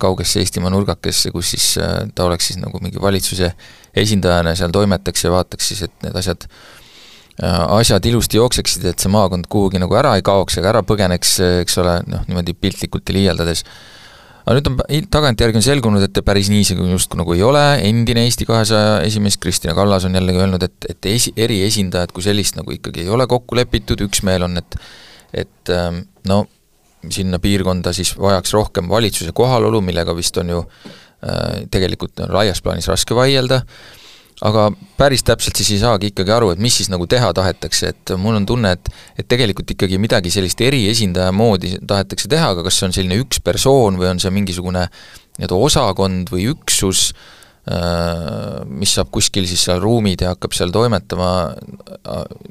[0.00, 3.50] kaugesse Eestimaa nurgakesse, kus siis äh, ta oleks siis nagu mingi valitsuse
[4.04, 6.46] esindajana seal toimetaks ja vaataks siis, et need asjad
[7.42, 11.36] äh, asjad ilusti jookseksid, et see maakond kuhugi nagu ära ei kaoks ega ära põgeneks,
[11.64, 13.64] eks ole, noh niimoodi piltlikult ja liialdades.
[14.44, 14.80] aga nüüd on
[15.18, 19.36] tagantjärgi on selgunud, et päris nii see justkui nagu ei ole, endine Eesti kahesaja esimees
[19.40, 23.28] Kristina Kallas on jällegi öelnud, et, et esi, eriesindajat kui sellist nagu ikkagi ei ole
[23.28, 24.78] kokku lepitud, üksmeel on, et
[25.34, 26.44] et ähm, no
[27.12, 32.62] sinna piirkonda siis vajaks rohkem valitsuse kohalolu, millega vist on ju äh, tegelikult on laias
[32.64, 33.62] plaanis raske vaielda,
[34.42, 34.66] aga
[34.98, 38.40] päris täpselt siis ei saagi ikkagi aru, et mis siis nagu teha tahetakse, et mul
[38.40, 38.90] on tunne, et
[39.20, 43.40] et tegelikult ikkagi midagi sellist eriesindaja moodi tahetakse teha, aga kas see on selline üks
[43.44, 44.88] persoon või on see mingisugune
[45.38, 47.06] nii-öelda osakond või üksus,
[47.70, 51.30] äh, mis saab kuskil siis seal ruumid ja hakkab seal toimetama,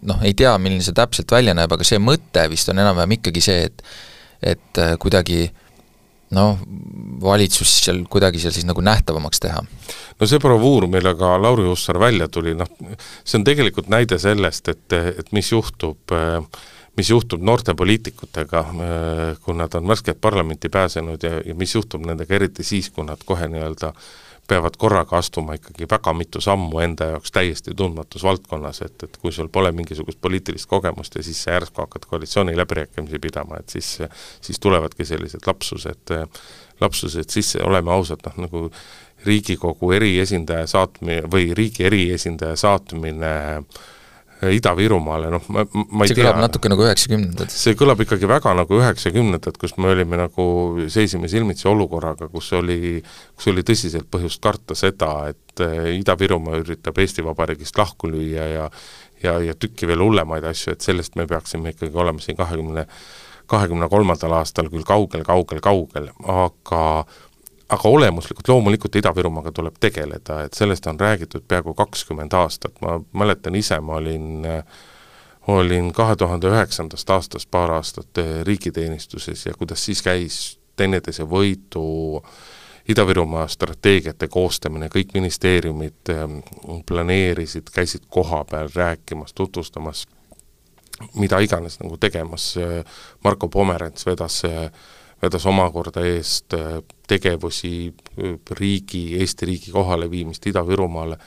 [0.07, 3.43] noh, ei tea, milline see täpselt välja näeb, aga see mõte vist on enam-vähem ikkagi
[3.43, 3.85] see, et
[4.43, 5.47] et äh, kuidagi
[6.33, 6.57] noh,
[7.23, 9.63] valitsus seal kuidagi seal siis nagu nähtavamaks teha?
[10.19, 12.69] no see bravuur, millega Lauri Hussar välja tuli, noh,
[13.23, 16.15] see on tegelikult näide sellest, et, et mis juhtub
[16.93, 18.59] mis juhtub noorte poliitikutega,
[19.41, 23.21] kui nad on värskelt parlamenti pääsenud ja, ja mis juhtub nendega eriti siis, kui nad
[23.25, 23.89] kohe nii-öelda
[24.47, 29.31] peavad korraga astuma ikkagi väga mitu sammu enda jaoks täiesti tundmatus valdkonnas, et, et kui
[29.31, 33.97] sul pole mingisugust poliitilist kogemust ja siis sa järsku hakkad koalitsiooni läbirääkimisi pidama, et siis,
[34.41, 36.15] siis tulevadki sellised lapsused,
[36.81, 38.67] lapsused sisse, oleme ausad, noh nagu
[39.23, 43.83] Riigikogu eriesindaja saatmine või riigi eriesindaja saatmine äh,
[44.51, 46.23] Ida-Virumaale, noh ma, ma ei see tea.
[46.23, 47.53] see kõlab natuke nagu üheksakümnendad.
[47.53, 50.47] see kõlab ikkagi väga nagu üheksakümnendad, kus me olime nagu,
[50.93, 52.99] seisime silmitsi olukorraga, kus oli,
[53.37, 58.69] kus oli tõsiselt põhjust karta seda, et eh, Ida-Virumaa üritab Eesti Vabariigist lahku lüüa ja
[59.23, 62.85] ja, ja tükki veel hullemaid asju, et sellest me peaksime ikkagi olema siin kahekümne,
[63.47, 66.83] kahekümne kolmandal aastal küll kaugel, kaugel, kaugel, aga
[67.69, 73.55] aga olemuslikult loomulikult Ida-Virumaaga tuleb tegeleda, et sellest on räägitud peaaegu kakskümmend aastat, ma mäletan
[73.55, 74.43] ise, ma olin
[75.47, 82.23] olin kahe tuhande üheksandast aastast paar aastat riigiteenistuses ja kuidas siis käis teineteise võidu
[82.89, 86.39] Ida-Virumaa strateegiate koostamine, kõik ministeeriumid ehm,
[86.87, 90.03] planeerisid, käisid koha peal rääkimas, tutvustamas,
[91.15, 92.53] mida iganes nagu tegemas,
[93.23, 94.41] Marko Pomerants vedas
[95.23, 101.17] vedas omakorda eest äh, tegevusi äh, riigi, Eesti riigi kohaleviimist Ida-Virumaale,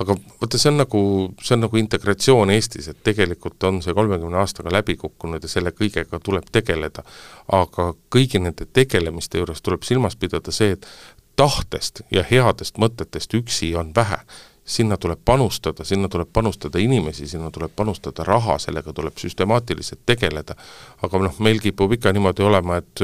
[0.00, 1.02] aga vaata, see on nagu,
[1.42, 5.74] see on nagu integratsioon Eestis, et tegelikult on see kolmekümne aastaga läbi kukkunud ja selle
[5.76, 7.04] kõigega tuleb tegeleda.
[7.52, 10.88] aga kõigi nende tegelemiste juures tuleb silmas pidada see, et
[11.36, 14.20] tahtest ja headest mõtetest üksi on vähe
[14.64, 20.54] sinna tuleb panustada, sinna tuleb panustada inimesi, sinna tuleb panustada raha, sellega tuleb süstemaatiliselt tegeleda.
[21.02, 23.02] aga noh, meil kipub ikka niimoodi olema, et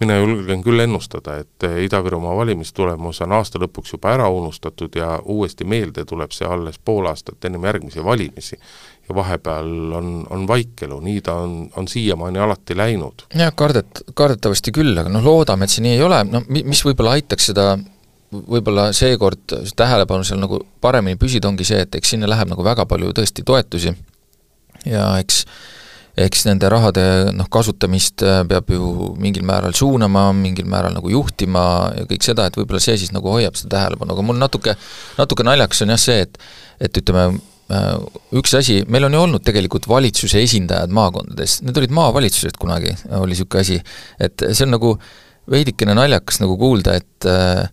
[0.00, 5.64] mina julgen küll ennustada, et Ida-Virumaa valimistulemus on aasta lõpuks juba ära unustatud ja uuesti
[5.64, 8.58] meelde tuleb see alles pool aastat ennem järgmisi valimisi.
[9.08, 13.28] ja vahepeal on, on vaikelu, nii ta on, on siiamaani alati läinud.
[13.34, 17.14] jah, kardet-, kardetavasti küll, aga noh, loodame, et see nii ei ole, no mis võib-olla
[17.14, 17.76] aitaks seda
[18.32, 22.86] võib-olla seekord tähelepanu seal nagu paremini püsida, ongi see, et eks sinna läheb nagu väga
[22.88, 23.94] palju tõesti toetusi.
[24.86, 25.44] Ja eks
[26.16, 27.02] eks nende rahade
[27.36, 32.46] noh, kasutamist äh, peab ju mingil määral suunama, mingil määral nagu juhtima ja kõik seda,
[32.48, 34.76] et võib-olla see siis nagu hoiab seda tähelepanu, aga mul natuke,
[35.18, 36.40] natuke naljakas on jah see, et
[36.80, 37.38] et ütleme,
[37.72, 37.92] äh,
[38.40, 43.36] üks asi, meil on ju olnud tegelikult valitsuse esindajad maakondades, need olid maavalitsused kunagi, oli
[43.36, 43.80] niisugune asi,
[44.20, 44.96] et see on nagu
[45.52, 47.66] veidikene naljakas nagu kuulda, et äh,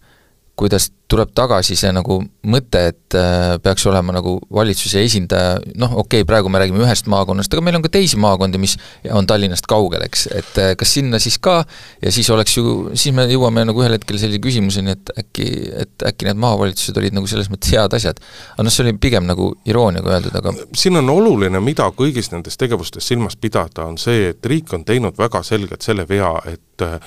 [0.55, 6.21] kuidas tuleb tagasi see nagu mõte, et äh, peaks olema nagu valitsuse esindaja, noh okei
[6.21, 8.75] okay,, praegu me räägime ühest maakonnast, aga meil on ka teisi maakondi, mis
[9.13, 11.59] on Tallinnast kaugel, eks, et äh, kas sinna siis ka
[12.01, 15.49] ja siis oleks ju, siis me jõuame nagu ühel hetkel sellise küsimuseni, et äkki,
[15.83, 18.21] et äkki need maavalitsused olid nagu selles mõttes head asjad.
[18.55, 22.57] aga noh, see oli pigem nagu irooniaga öeldud, aga siin on oluline, mida kõigis nendes
[22.61, 26.97] tegevustes silmas pidada, on see, et riik on teinud väga selgelt selle vea, et äh,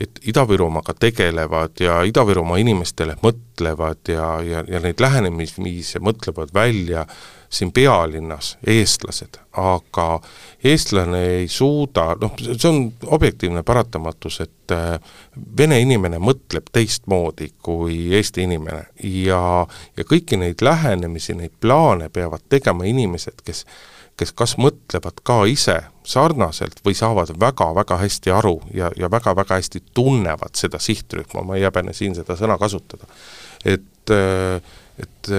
[0.00, 7.06] et Ida-Virumaaga tegelevad ja Ida-Virumaa inimestele mõtlevad ja, ja, ja neid lähenemisviise mõtlevad välja
[7.50, 10.20] siin pealinnas eestlased, aga
[10.64, 12.80] eestlane ei suuda, noh, see on
[13.16, 14.98] objektiivne paratamatus, et äh,
[15.58, 18.84] vene inimene mõtleb teistmoodi kui eesti inimene.
[19.02, 19.40] Ja,
[19.96, 23.64] ja kõiki neid lähenemisi, neid plaane peavad tegema inimesed, kes
[24.18, 25.78] kes kas mõtlevad ka ise
[26.08, 31.66] sarnaselt või saavad väga-väga hästi aru ja, ja väga-väga hästi tunnevad seda sihtrühma, ma ei
[31.68, 33.08] häbene siin seda sõna kasutada.
[33.64, 34.14] et,
[34.98, 35.32] et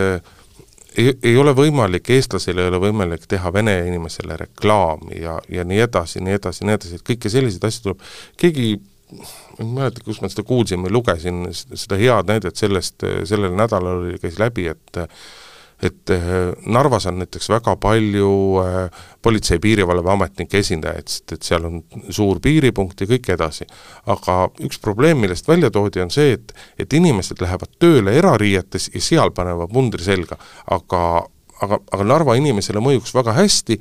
[0.98, 5.82] ei, ei ole võimalik, eestlasel ei ole võimalik teha vene inimesele reklaami ja, ja nii
[5.86, 8.08] edasi, nii edasi, nii edasi, et kõiki selliseid asju tuleb,
[8.39, 8.72] keegi
[9.20, 9.26] ma
[9.60, 14.20] ei mäleta, kus ma seda kuulsin või lugesin, seda head näidet sellest, sellel nädalal oli,
[14.22, 15.02] käis läbi, et
[15.82, 16.28] et eh,
[16.68, 18.32] Narvas on näiteks väga palju
[18.63, 23.68] eh, politsei- ja piirivalveametnike esindajaid, sest et seal on suur piiripunkt ja kõik edasi.
[24.06, 29.02] aga üks probleem, millest välja toodi, on see, et, et inimesed lähevad tööle erariietes ja
[29.02, 30.38] seal panevad mundri selga,
[30.68, 31.26] aga
[31.62, 33.80] aga, aga Narva inimesele mõjuks väga hästi,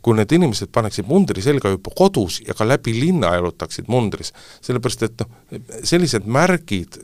[0.00, 4.32] kui need inimesed paneksid mundri selga juba kodus ja ka läbi linna jalutaksid mundris,
[4.64, 6.96] sellepärast et noh, sellised märgid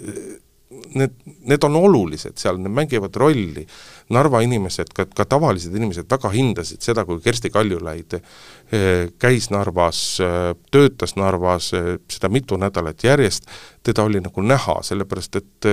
[0.97, 1.13] need,
[1.47, 3.67] need on olulised seal, need mängivad rolli.
[4.09, 10.03] Narva inimesed, ka, ka tavalised inimesed väga hindasid seda, kui Kersti Kaljulaid eh, käis Narvas,
[10.23, 13.51] eh, töötas Narvas eh, seda mitu nädalat järjest,
[13.87, 15.69] teda oli nagu näha, sellepärast et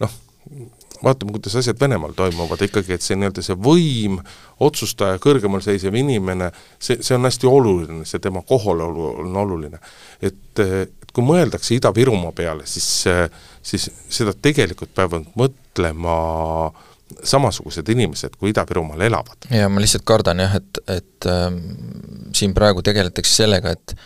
[0.00, 0.16] noh,
[1.04, 4.16] vaatame, kuidas asjad Venemaal toimuvad ikkagi, et see nii-öelda see võim,
[4.64, 6.48] otsustaja, kõrgemal seisev inimene,
[6.80, 9.80] see, see on hästi oluline, see tema kohalolu on oluline.
[10.24, 12.88] et, et kui mõeldakse Ida-Virumaa peale, siis,
[13.64, 16.16] siis seda tegelikult peavad mõtlema
[17.24, 19.48] samasugused inimesed, kui Ida-Virumaal elavad.
[19.50, 21.48] ja ma lihtsalt kardan jah, et, et äh,
[22.36, 23.96] siin praegu tegeletakse sellega, et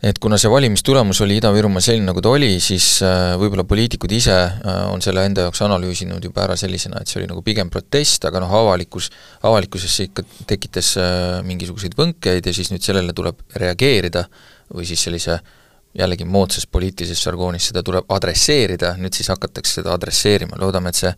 [0.00, 4.32] et kuna see valimistulemus oli Ida-Virumaal selline, nagu ta oli, siis äh, võib-olla poliitikud ise
[4.32, 8.24] äh, on selle enda jaoks analüüsinud juba ära sellisena, et see oli nagu pigem protest,
[8.28, 9.10] aga noh, avalikkus,
[9.44, 14.24] avalikkuses see ikka tekitas äh, mingisuguseid võnkeid ja siis nüüd sellele tuleb reageerida
[14.72, 15.36] või siis sellise
[16.00, 21.12] jällegi moodsas poliitilises žargoonis seda tuleb adresseerida, nüüd siis hakatakse seda adresseerima, loodame, et see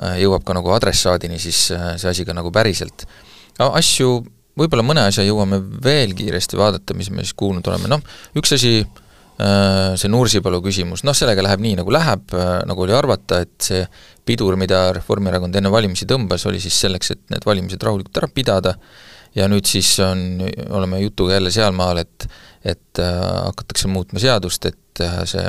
[0.00, 3.04] jõuab ka nagu adressaadini siis see asi ka nagu päriselt.
[3.58, 4.22] asju
[4.58, 8.02] võib-olla mõne asja jõuame veel kiiresti vaadata, mis me siis kuulnud oleme, noh,
[8.38, 12.96] üks asi, äh, see Nursipalu küsimus, noh sellega läheb nii, nagu läheb, äh, nagu oli
[12.96, 13.82] arvata, et see
[14.28, 18.76] pidur, mida Reformierakond enne valimisi tõmbas, oli siis selleks, et need valimised rahulikult ära pidada,
[19.36, 20.42] ja nüüd siis on,
[20.76, 22.30] oleme jutuga jälle sealmaal, et
[22.62, 23.14] et äh,
[23.48, 25.48] hakatakse muutma seadust, et äh, see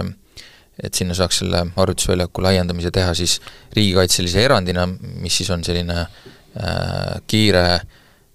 [0.83, 3.39] et sinna saaks selle harjutusväljaku laiendamise teha siis
[3.75, 4.88] riigikaitselise erandina,
[5.21, 7.86] mis siis on selline äh, kiire äh,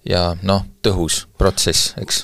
[0.09, 2.23] ja noh, tõhus protsess, eks.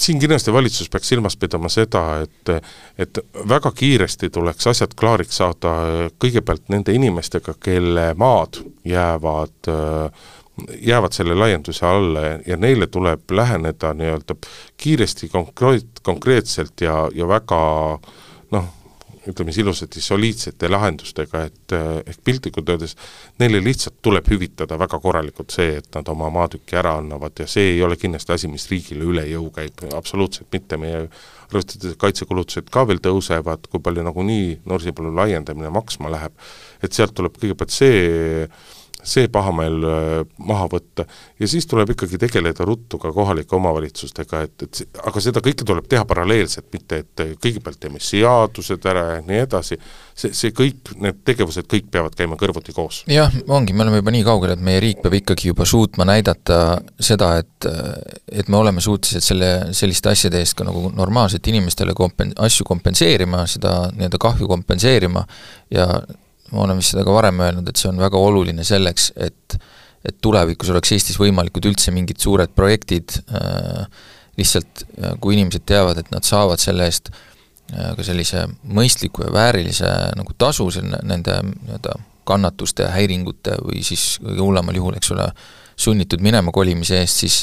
[0.00, 2.52] siin kindlasti valitsus peaks silmas pidama seda, et
[3.00, 5.72] et väga kiiresti tuleks asjad klaariks saada
[6.22, 9.72] kõigepealt nende inimestega, kelle maad jäävad
[10.82, 14.36] jäävad selle laienduse alla ja, ja neile tuleb läheneda nii-öelda
[14.76, 17.62] kiiresti konkreet-, konkreetselt ja, ja väga
[17.96, 18.12] noh,
[19.28, 22.96] ütleme siis ilusasti, soliidsete lahendustega, et eh, ehk piltlikult öeldes
[23.40, 27.76] neile lihtsalt tuleb hüvitada väga korralikult see, et nad oma maatüki ära annavad ja see
[27.76, 31.04] ei ole kindlasti asi, mis riigile üle jõu käib, absoluutselt mitte, meie
[31.52, 36.34] arvestades, kaitsekulutused ka veel tõusevad, kui palju nagunii Nursipalu laiendamine maksma läheb,
[36.82, 38.48] et sealt tuleb kõigepealt see
[39.02, 40.12] see pahameel äh,
[40.46, 41.06] maha võtta
[41.40, 45.88] ja siis tuleb ikkagi tegeleda ruttu ka kohalike omavalitsustega, et, et aga seda kõike tuleb
[45.90, 49.78] teha paralleelselt, mitte et kõigepealt teeme seadused ära ja nii edasi,
[50.14, 53.02] see, see kõik, need tegevused kõik peavad käima kõrvuti koos.
[53.10, 56.60] jah, ongi, me oleme juba nii kaugel, et meie riik peab ikkagi juba suutma näidata
[57.00, 57.70] seda, et
[58.32, 63.44] et me oleme suutelised selle, selliste asjade eest ka nagu normaalselt inimestele kompen-, asju kompenseerima,
[63.50, 65.24] seda nii-öelda kahju kompenseerima
[65.74, 65.88] ja
[66.52, 69.58] ma olen vist seda ka varem öelnud, et see on väga oluline selleks, et
[70.02, 73.84] et tulevikus oleks Eestis võimalikud üldse mingid suured projektid äh,,
[74.34, 79.30] lihtsalt äh, kui inimesed teavad, et nad saavad selle eest äh, ka sellise mõistliku ja
[79.30, 81.94] väärilise nagu tasu selle, nende nii-öelda
[82.26, 85.28] kannatuste häiringute või siis kõige hullemal juhul, eks ole,
[85.78, 87.38] sunnitud minema kolimise eest, siis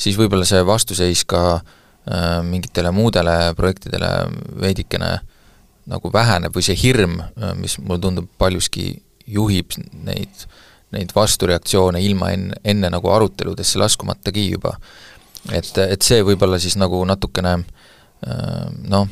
[0.00, 4.10] siis võib-olla see vastuseis ka äh, mingitele muudele projektidele
[4.58, 5.29] veidikene äh,
[5.90, 7.18] nagu väheneb või see hirm,
[7.58, 8.92] mis mulle tundub paljuski
[9.30, 9.74] juhib
[10.06, 10.44] neid,
[10.94, 14.76] neid vastureaktsioone ilma enne, enne nagu aruteludesse laskumatagi juba.
[15.52, 17.56] et, et see võib-olla siis nagu natukene
[18.90, 19.08] noh,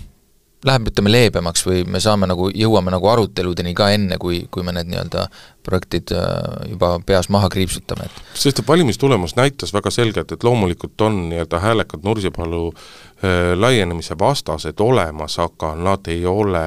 [0.67, 4.75] läheb ütleme leebemaks või me saame nagu, jõuame nagu aruteludeni ka enne, kui, kui me
[4.75, 5.29] need nii-öelda
[5.67, 11.07] projektid äh, juba peas maha kriipsutame, et sest et valimistulemus näitas väga selgelt, et loomulikult
[11.07, 16.65] on nii-öelda häälekad Nursipalu äh, laienemise vastased olemas, aga nad ei ole,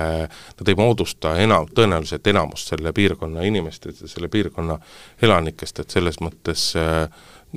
[0.62, 4.80] nad ei moodusta enam, tõenäoliselt enamust selle piirkonna inimestest ja selle piirkonna
[5.22, 7.08] elanikest, et selles mõttes äh,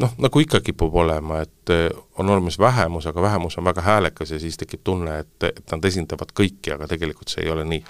[0.00, 1.86] noh, nagu ikka kipub olema, et eh,
[2.18, 5.84] on olemas vähemus, aga vähemus on väga häälekas ja siis tekib tunne, et, et nad
[5.84, 7.82] esindavad kõiki, aga tegelikult see ei ole nii.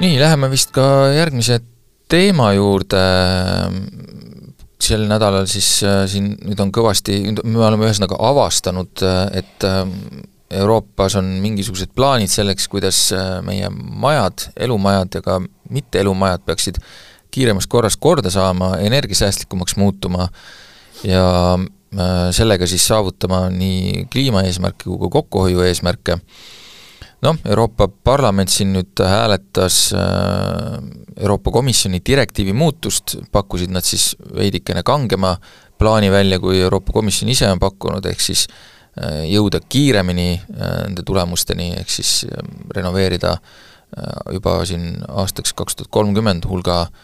[0.00, 1.60] nii, läheme vist ka järgmise
[2.10, 3.00] teema juurde,
[4.84, 9.82] sel nädalal siis äh, siin nüüd on kõvasti, me oleme ühesõnaga avastanud, et äh,
[10.54, 12.98] Euroopas on mingisugused plaanid selleks, kuidas
[13.42, 15.38] meie majad, elumajad ja ka
[15.72, 16.78] mitte elumajad peaksid
[17.34, 20.28] kiiremas korras korda saama, energiasäästlikumaks muutuma
[21.04, 26.18] ja äh, sellega siis saavutama nii kliimaeesmärke kui ka kokkuhoiu eesmärke.
[27.24, 30.78] noh, Euroopa Parlament siin nüüd hääletas äh,
[31.16, 35.36] Euroopa Komisjoni direktiivi muutust, pakkusid nad siis veidikene kangema
[35.78, 41.72] plaani välja, kui Euroopa Komisjon ise on pakkunud, ehk siis äh, jõuda kiiremini nende tulemusteni,
[41.80, 42.26] ehk siis
[42.76, 43.38] renoveerida
[44.34, 47.02] juba siin aastaks kaks tuhat kolmkümmend hulga äh,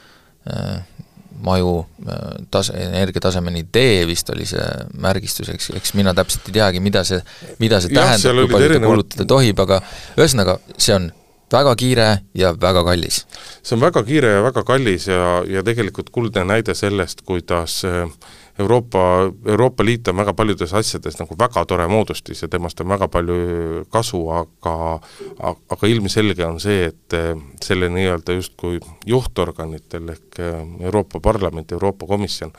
[1.42, 2.14] maju äh,
[2.50, 4.66] tase, energiatasemeni D vist oli see
[5.00, 7.20] märgistus, eks, eks mina täpselt ei teagi, mida see,
[7.62, 9.81] mida see ja, tähendab, kui palju ta kulutada tohib, aga
[10.18, 11.09] ühesõnaga, see on
[11.50, 13.24] väga kiire ja väga kallis.
[13.62, 18.05] see on väga kiire ja väga kallis ja, ja tegelikult kuldne näide sellest, kuidas äh,
[18.61, 19.03] Euroopa,
[19.46, 23.37] Euroopa Liit on väga paljudes asjades nagu väga tore moodustis ja temast on väga palju
[23.92, 24.75] kasu, aga
[25.49, 27.33] aga ilmselge on see, et eh,
[27.64, 32.53] selle nii-öelda justkui juhtorganitel ehk eh, Euroopa Parlament, Euroopa Komisjon,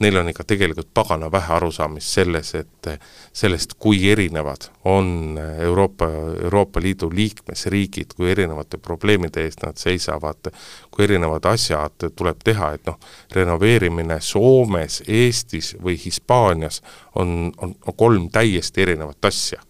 [0.00, 2.88] neil on ikka tegelikult pagana vähe arusaamist selles, et
[3.32, 6.08] sellest, kui erinevad on Euroopa,
[6.42, 10.50] Euroopa Liidu liikmesriigid, kui erinevate probleemide eest nad seisavad,
[10.90, 12.98] kui erinevad asjad tuleb teha, et noh,
[13.34, 16.82] renoveerimine Soomes, Eestis või Hispaanias
[17.14, 19.62] on, on, kolm täiesti erinevat asja.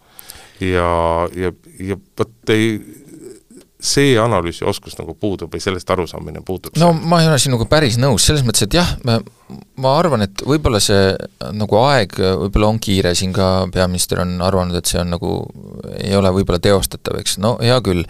[0.59, 0.89] ja,
[1.35, 2.79] ja, ja vot ei
[3.85, 6.77] see analüüsioskus nagu puudub või sellest arusaamine puudub?
[6.81, 8.95] no ma ei ole sinuga päris nõus, selles mõttes, et jah,
[9.81, 11.11] ma arvan, et võib-olla see
[11.55, 15.35] nagu aeg võib-olla on kiire, siin ka peaminister on arvanud, et see on nagu,
[15.99, 18.05] ei ole võib-olla teostatav, eks, no hea küll,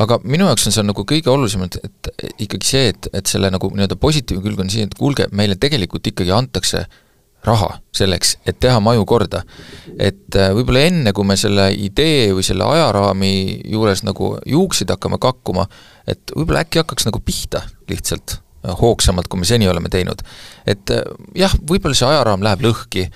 [0.00, 3.50] aga minu jaoks on see nagu kõige olulisem, et, et ikkagi see, et, et selle
[3.52, 6.86] nagu nii-öelda positiivne külg on see, et kuulge, meile tegelikult ikkagi antakse
[7.44, 9.42] raha selleks, et teha maju korda.
[9.98, 15.20] et äh, võib-olla enne, kui me selle idee või selle ajaraami juures nagu juukseid hakkame
[15.22, 15.66] kakkuma,
[16.06, 20.22] et võib-olla äkki hakkaks nagu pihta lihtsalt äh, hoogsamalt, kui me seni oleme teinud.
[20.66, 21.06] et äh,
[21.38, 23.06] jah, võib-olla see ajaraam läheb lõhki,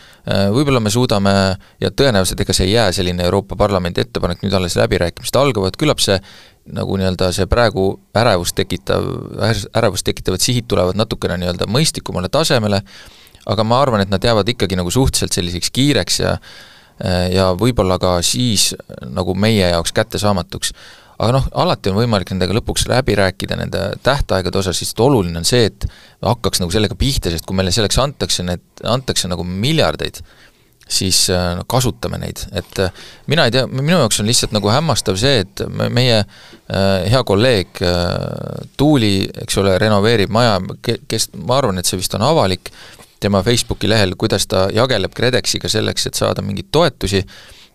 [0.54, 1.34] võib-olla me suudame
[1.82, 6.00] ja tõenäoliselt ega see ei jää selline Euroopa Parlamendi ettepanek, nüüd alles läbirääkimised algavad, küllap
[6.00, 6.20] see
[6.70, 9.06] nagu nii-öelda see praegu ärevust tekitav,
[9.74, 12.84] ärevust tekitavad sihid tulevad natukene nii-öelda mõistlikumale tasemele,
[13.46, 16.36] aga ma arvan, et nad jäävad ikkagi nagu suhteliselt selliseks kiireks ja
[17.32, 18.74] ja võib-olla ka siis
[19.08, 20.74] nagu meie jaoks kättesaamatuks.
[21.20, 25.44] aga noh, alati on võimalik nendega lõpuks läbi rääkida nende tähtaegade osas, sest oluline on
[25.44, 25.84] see, et
[26.24, 30.22] hakkaks nagu sellega pihta, sest kui meile selleks antakse need, antakse nagu miljardeid,
[30.90, 32.80] siis no kasutame neid, et
[33.28, 36.22] mina ei tea, minu jaoks on lihtsalt nagu hämmastav see, et me, meie
[37.12, 37.84] hea kolleeg
[38.80, 42.72] Tuuli, eks ole, renoveerib maja, kes, ma arvan, et see vist on avalik,
[43.20, 47.22] tema Facebooki lehel, kuidas ta jageleb KredExiga selleks, et saada mingeid toetusi,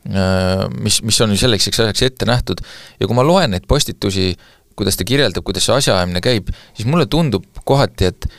[0.10, 2.64] äh, mis, mis on ju selleks ajaks ette nähtud,
[3.00, 4.34] ja kui ma loen neid postitusi,
[4.76, 8.30] kuidas ta kirjeldab, kuidas see asjaajamine käib, siis mulle tundub kohati, et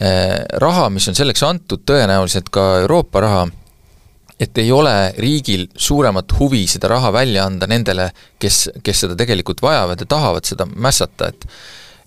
[0.00, 3.46] äh, raha, mis on selleks antud, tõenäoliselt ka Euroopa raha,
[4.40, 9.62] et ei ole riigil suuremat huvi seda raha välja anda nendele, kes, kes seda tegelikult
[9.64, 11.46] vajavad ja tahavad seda mässata, et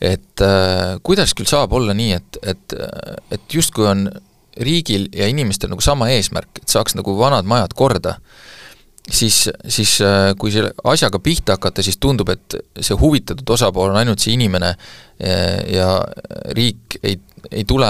[0.02, 2.76] et äh, kuidas küll saab olla nii, et, et,
[3.36, 4.08] et justkui on
[4.60, 8.16] riigil ja inimestel nagu sama eesmärk, et saaks nagu vanad majad korda,
[9.12, 14.00] siis, siis äh, kui selle asjaga pihta hakata, siis tundub, et see huvitatud osapool on
[14.00, 15.92] ainult see inimene äh, ja
[16.56, 17.20] riik ei,
[17.52, 17.90] ei tule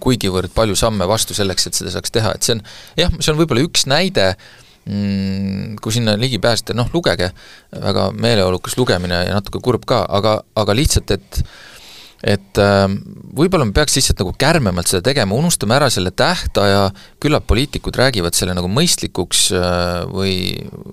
[0.00, 2.66] kuigivõrd palju samme vastu selleks, et seda saaks teha, et see on
[3.00, 4.50] jah, see on võib-olla üks näide äh,
[5.80, 7.30] kui sinna ligi pääsete, noh lugege,
[7.72, 11.42] väga meeleolukas lugemine ja natuke kurb ka, aga, aga lihtsalt, et
[12.20, 12.84] et äh,
[13.36, 16.90] võib-olla me peaks lihtsalt nagu kärmemalt seda tegema, unustame ära selle tähtaja,
[17.22, 20.34] küllap poliitikud räägivad selle nagu mõistlikuks äh, või,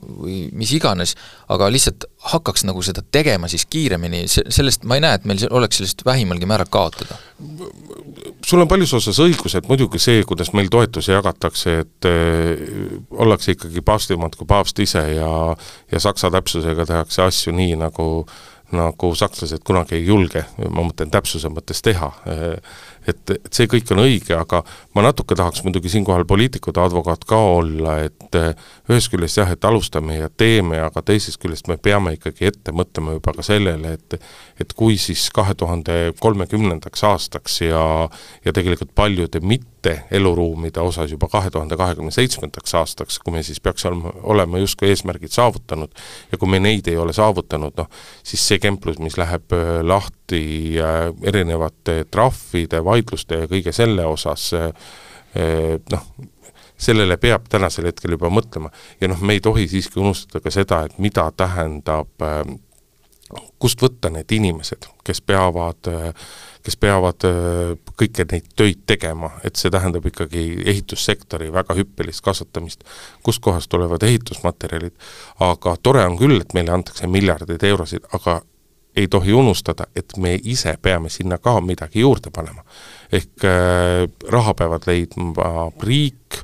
[0.08, 1.18] või mis iganes,
[1.52, 5.82] aga lihtsalt hakkaks nagu seda tegema siis kiiremini, sellest ma ei näe, et meil oleks
[5.82, 7.20] sellest vähimalgi määral kaotada.
[8.48, 12.68] Sul on paljus osas õigus, et muidugi see, kuidas meil toetusi jagatakse, et äh,
[13.20, 15.32] ollakse ikkagi paavstimad kui paavst ise ja
[15.92, 18.08] ja saksa täpsusega tehakse asju nii, nagu
[18.76, 22.10] nagu sakslased kunagi ei julge, ma mõtlen täpsuse mõttes teha.
[23.08, 24.64] Et, et see kõik on õige, aga
[24.98, 28.50] ma natuke tahaks muidugi siinkohal poliitikute advokaat ka olla, et eh,
[28.90, 33.14] ühest küljest jah, et alustame ja teeme, aga teisest küljest me peame ikkagi ette mõtlema
[33.18, 34.18] juba ka sellele, et
[34.58, 37.84] et kui siis kahe tuhande kolmekümnendaks aastaks ja
[38.46, 43.62] ja tegelikult paljude mitte eluruumide osas juba kahe tuhande kahekümne seitsmendaks aastaks, kui me siis
[43.62, 45.94] peaks olema, olema justkui eesmärgid saavutanud
[46.32, 47.92] ja kui me neid ei ole saavutanud, noh,
[48.26, 50.42] siis see kemplus, mis läheb eh, lahti
[50.82, 54.50] äh, erinevate trahvide, vaidluste ja kõige selle osas
[55.92, 56.06] noh,
[56.78, 58.72] sellele peab tänasel hetkel juba mõtlema.
[59.02, 62.28] Ja noh, me ei tohi siiski unustada ka seda, et mida tähendab
[63.60, 65.90] kust võtta need inimesed, kes peavad,
[66.64, 67.26] kes peavad
[68.00, 72.86] kõiki neid töid tegema, et see tähendab ikkagi ehitussektori väga hüppelist kasvatamist,
[73.28, 74.96] kustkohast tulevad ehitusmaterjalid,
[75.44, 78.40] aga tore on küll, et meile antakse miljardeid eurosid, aga
[78.98, 82.64] ei tohi unustada, et me ise peame sinna ka midagi juurde panema.
[83.14, 86.42] Ehk äh, raha peavad leidma riik,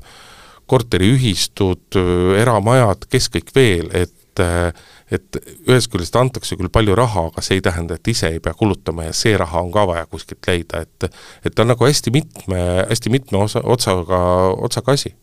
[0.70, 1.98] korteriühistud,
[2.40, 4.70] eramajad, kes kõik veel, et äh,
[5.12, 5.36] et
[5.68, 9.04] ühest küljest antakse küll palju raha, aga see ei tähenda, et ise ei pea kulutama
[9.08, 11.08] ja see raha on ka vaja kuskilt leida, et
[11.44, 14.22] et ta on nagu hästi mitme, hästi mitme osa, otsaga,
[14.64, 15.14] otsaga asi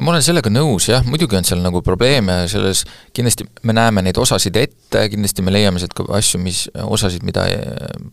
[0.00, 2.84] ma olen sellega nõus jah, muidugi on seal nagu probleeme selles,
[3.16, 7.46] kindlasti me näeme neid osasid ette, kindlasti me leiame sealt ka asju, mis, osasid, mida,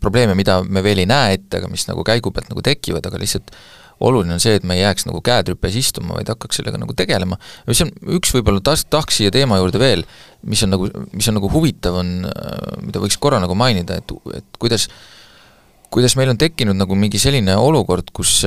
[0.04, 3.22] probleeme, mida me veel ei näe ette, aga mis nagu käigu pealt nagu tekivad, aga
[3.22, 3.56] lihtsalt
[4.04, 6.96] oluline on see, et me ei jääks nagu käed rüpes istuma, vaid hakkaks sellega nagu
[6.98, 7.38] tegelema.
[7.70, 10.04] mis on üks võib-olla tas-, tahaks siia teema juurde veel,
[10.50, 12.16] mis on nagu, mis on nagu huvitav, on,
[12.84, 14.90] mida võiks korra nagu mainida, et, et kuidas
[15.94, 18.42] kuidas meil on tekkinud nagu mingi selline olukord, kus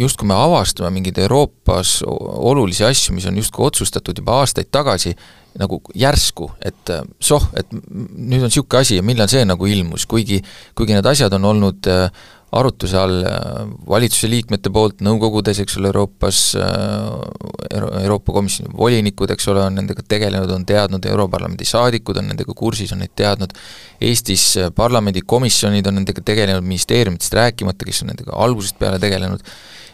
[0.00, 5.14] justkui me avastame mingeid Euroopas olulisi asju, mis on justkui otsustatud juba aastaid tagasi,
[5.60, 10.38] nagu järsku, et soh, et nüüd on niisugune asi ja millal see nagu ilmus, kuigi
[10.78, 12.06] kuigi need asjad on olnud äh,
[12.52, 19.46] arutluse all äh, valitsuse liikmete poolt nõukogudes, eks ole, Euroopas, äh, Euroopa Komisjoni volinikud, eks
[19.52, 23.54] ole, on nendega tegelenud, on teadnud, Europarlamendi saadikud on nendega kursis, on neid teadnud,
[24.02, 29.46] Eestis äh, parlamendikomisjonid on nendega tegelenud, ministeeriumitest rääkimata, kes on nendega algusest peale tegelenud,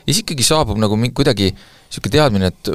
[0.06, 2.70] ja siis ikkagi saabub nagu mingi kuidagi niisugune teadmine, et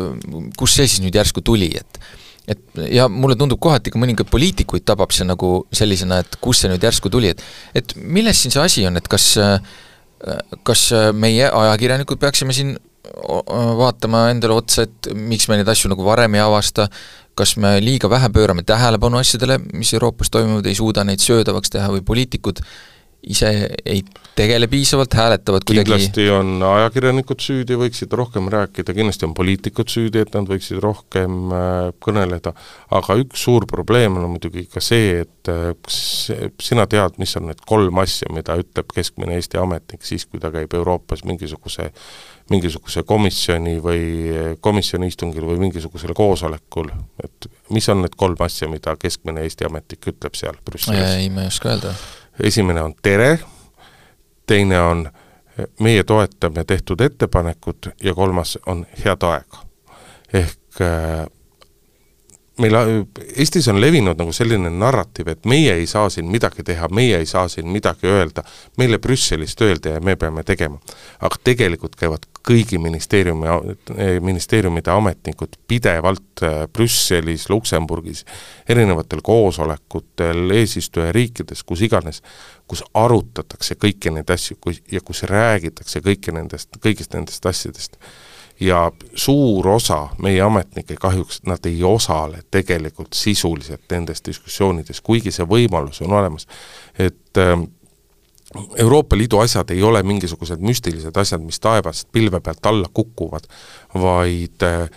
[0.60, 2.04] kust see siis nüüd järsku tuli, et
[2.52, 6.72] et ja mulle tundub kohati ka mõningaid poliitikuid tabab see nagu sellisena, et kust see
[6.72, 7.44] nüüd järsku tuli, et
[7.78, 9.36] et milles siin see asi on, et kas
[10.68, 12.76] kas meie ajakirjanikud peaksime siin
[13.78, 16.88] vaatama endale otsa, et miks me neid asju nagu varem ei avasta,
[17.38, 21.90] kas me liiga vähe pöörame tähelepanu asjadele, mis Euroopas toimuvad, ei suuda neid söödavaks teha
[21.96, 22.62] või poliitikud
[23.22, 24.01] ise ei
[24.36, 30.24] tegele piisavalt, hääletavad kuidagi kindlasti on ajakirjanikud süüdi, võiksid rohkem rääkida, kindlasti on poliitikud süüdi,
[30.24, 32.55] et nad võiksid rohkem äh, kõneleda,
[32.97, 35.72] aga üks suur probleem on muidugi ka see, et äh,
[36.61, 40.53] sina tead, mis on need kolm asja, mida ütleb keskmine Eesti ametnik siis, kui ta
[40.53, 41.91] käib Euroopas mingisuguse
[42.51, 44.01] mingisuguse komisjoni või
[44.65, 46.89] komisjoni istungil või mingisugusel koosolekul,
[47.24, 51.15] et mis on need kolm asja, mida keskmine Eesti ametnik ütleb seal Brüsselis?
[51.22, 51.93] ei, ma ei oska öelda
[52.44, 53.39] esimene on tere,
[54.48, 55.10] teine on
[55.80, 59.66] meie toetame tehtud ettepanekut ja kolmas on head aega.
[60.34, 61.28] ehk äh,
[62.62, 62.76] meil
[63.36, 67.26] Eestis on levinud nagu selline narratiiv, et meie ei saa siin midagi teha, meie ei
[67.26, 68.44] saa siin midagi öelda,
[68.78, 70.80] meile Brüsselist öelda ja me peame tegema.
[71.20, 73.48] aga tegelikult käivad kõigi ministeeriumi,
[74.22, 78.26] ministeeriumide ametnikud pidevalt äh, Brüsselis, Luksemburgis,
[78.70, 82.22] erinevatel koosolekutel, eesistujariikides, kus iganes,
[82.68, 87.98] kus arutatakse kõiki neid asju, kus, ja kus räägitakse kõiki nendest, kõigist nendest asjadest
[88.62, 95.48] ja suur osa meie ametnikke kahjuks, nad ei osale tegelikult sisuliselt nendes diskussioonides, kuigi see
[95.50, 96.48] võimalus on olemas.
[97.00, 97.58] et äh,
[98.76, 103.47] Euroopa Liidu asjad ei ole mingisugused müstilised asjad, mis taevast pilve pealt alla kukuvad,
[103.93, 104.89] vaid äh,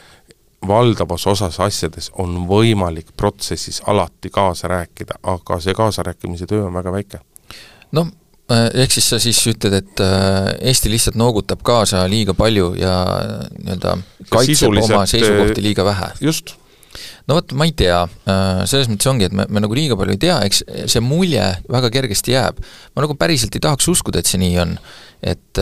[0.66, 6.92] valdavas osas asjades on võimalik protsessis alati kaasa rääkida, aga see kaasarääkimise töö on väga
[6.92, 7.20] väike.
[7.92, 8.08] no
[8.52, 12.92] Äh, ehk siis sa siis ütled, et äh, Eesti lihtsalt noogutab kaasa liiga palju ja
[13.56, 13.94] nii-öelda
[14.28, 16.10] kaitseb oma seisukohti liiga vähe?
[16.20, 16.52] just.
[17.28, 18.02] No vot, ma ei tea,
[18.68, 20.62] selles mõttes ongi, et me, me nagu liiga palju ei tea, eks
[20.92, 22.60] see mulje väga kergesti jääb.
[22.94, 24.78] ma nagu päriselt ei tahaks uskuda, et see nii on.
[25.24, 25.60] et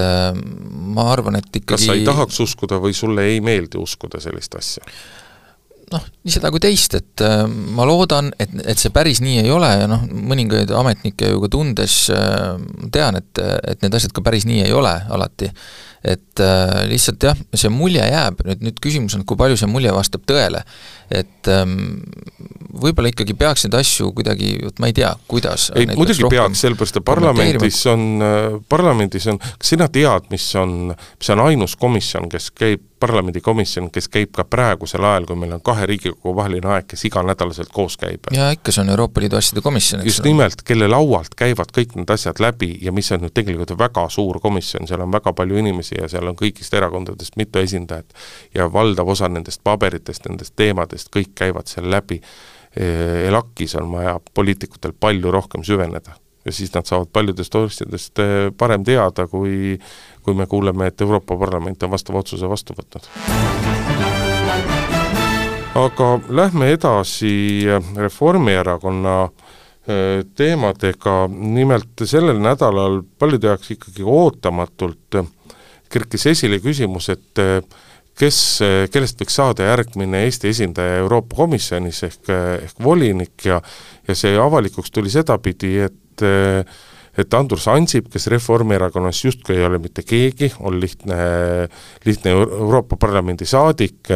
[0.97, 4.59] ma arvan, et ikkagi kas sa ei tahaks uskuda või sulle ei meeldi uskuda sellist
[4.59, 4.83] asja?
[5.93, 9.53] noh, nii seda kui teist, et äh, ma loodan, et, et see päris nii ei
[9.53, 12.57] ole ja noh, mõningaid ametnikke ju ka tundes äh,
[12.95, 13.43] tean, et,
[13.73, 15.51] et need asjad ka päris nii ei ole alati.
[16.03, 19.93] Et äh, lihtsalt jah, see mulje jääb, nüüd, nüüd küsimus on, kui palju see mulje
[19.95, 20.65] vastab tõele.
[21.13, 22.01] et ähm,
[22.83, 26.99] võib-olla ikkagi peaks neid asju kuidagi, vot ma ei tea, kuidas ei, muidugi peaks, sellepärast
[26.99, 28.07] et parlamendis on,
[28.73, 34.07] parlamendis on, kas sina tead, mis on, mis on ainus komisjon, kes käib parlamendikomisjon, kes
[34.13, 38.31] käib ka praegusel ajal, kui meil on kahe Riigikogu vaheline aeg, kes iganädalaselt koos käib.
[38.35, 42.13] jaa, ikka, see on Euroopa Liidu asjade komisjon, just nimelt, kelle laualt käivad kõik need
[42.15, 45.92] asjad läbi ja mis on nüüd tegelikult väga suur komisjon, seal on väga palju inimesi
[45.99, 48.17] ja seal on kõigist erakondadest mitu esindajat
[48.55, 52.23] ja valdav osa nendest paberitest, nendest teemadest, kõik käivad seal läbi.
[52.73, 56.15] ELAK-is on vaja poliitikutel palju rohkem süveneda
[56.45, 59.79] ja siis nad saavad paljudest asjadest eh, parem teada, kui
[60.23, 63.09] kui me kuuleme, et Euroopa Parlament on vastava otsuse vastu võtnud.
[65.75, 67.65] aga lähme edasi
[67.97, 75.23] Reformierakonna eh, teemadega, nimelt sellel nädalal paljude jaoks ikkagi ootamatult
[75.93, 77.59] kerkis esile küsimus, et eh,
[78.19, 78.39] kes,
[78.93, 82.33] kellest võiks saada järgmine Eesti esindaja Euroopa Komisjonis ehk,
[82.67, 83.63] ehk volinik ja
[84.09, 86.27] ja see avalikuks tuli sedapidi, et
[87.19, 91.17] et Andrus Ansip, kes Reformierakonnas justkui ei ole mitte keegi, on lihtne,
[92.07, 94.09] lihtne Euroopa Parlamendi saadik,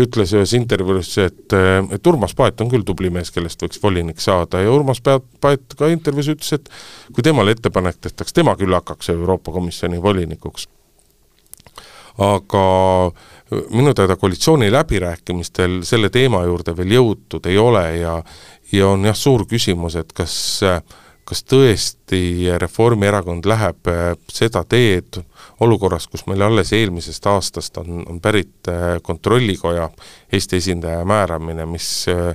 [0.00, 1.54] ütles ühes intervjuus, et,
[1.94, 5.90] et Urmas Paet on küll tubli mees, kellest võiks volinik saada ja Urmas Paet ka
[5.92, 6.70] intervjuus ütles, et
[7.14, 10.68] kui temale ettepanek tehtaks, tema küll hakkaks Euroopa Komisjoni volinikuks.
[12.18, 12.64] aga
[13.70, 18.22] minu teada koalitsiooni läbirääkimistel selle teema juurde veel jõutud ei ole ja
[18.72, 20.62] ja on jah, suur küsimus, et kas
[21.28, 22.20] kas tõesti
[22.60, 24.02] Reformierakond läheb äh,
[24.32, 25.20] seda teed
[25.64, 29.88] olukorras, kus meil alles eelmisest aastast on, on pärit äh, Kontrollikoja
[30.32, 32.34] Eesti esindaja määramine, mis äh,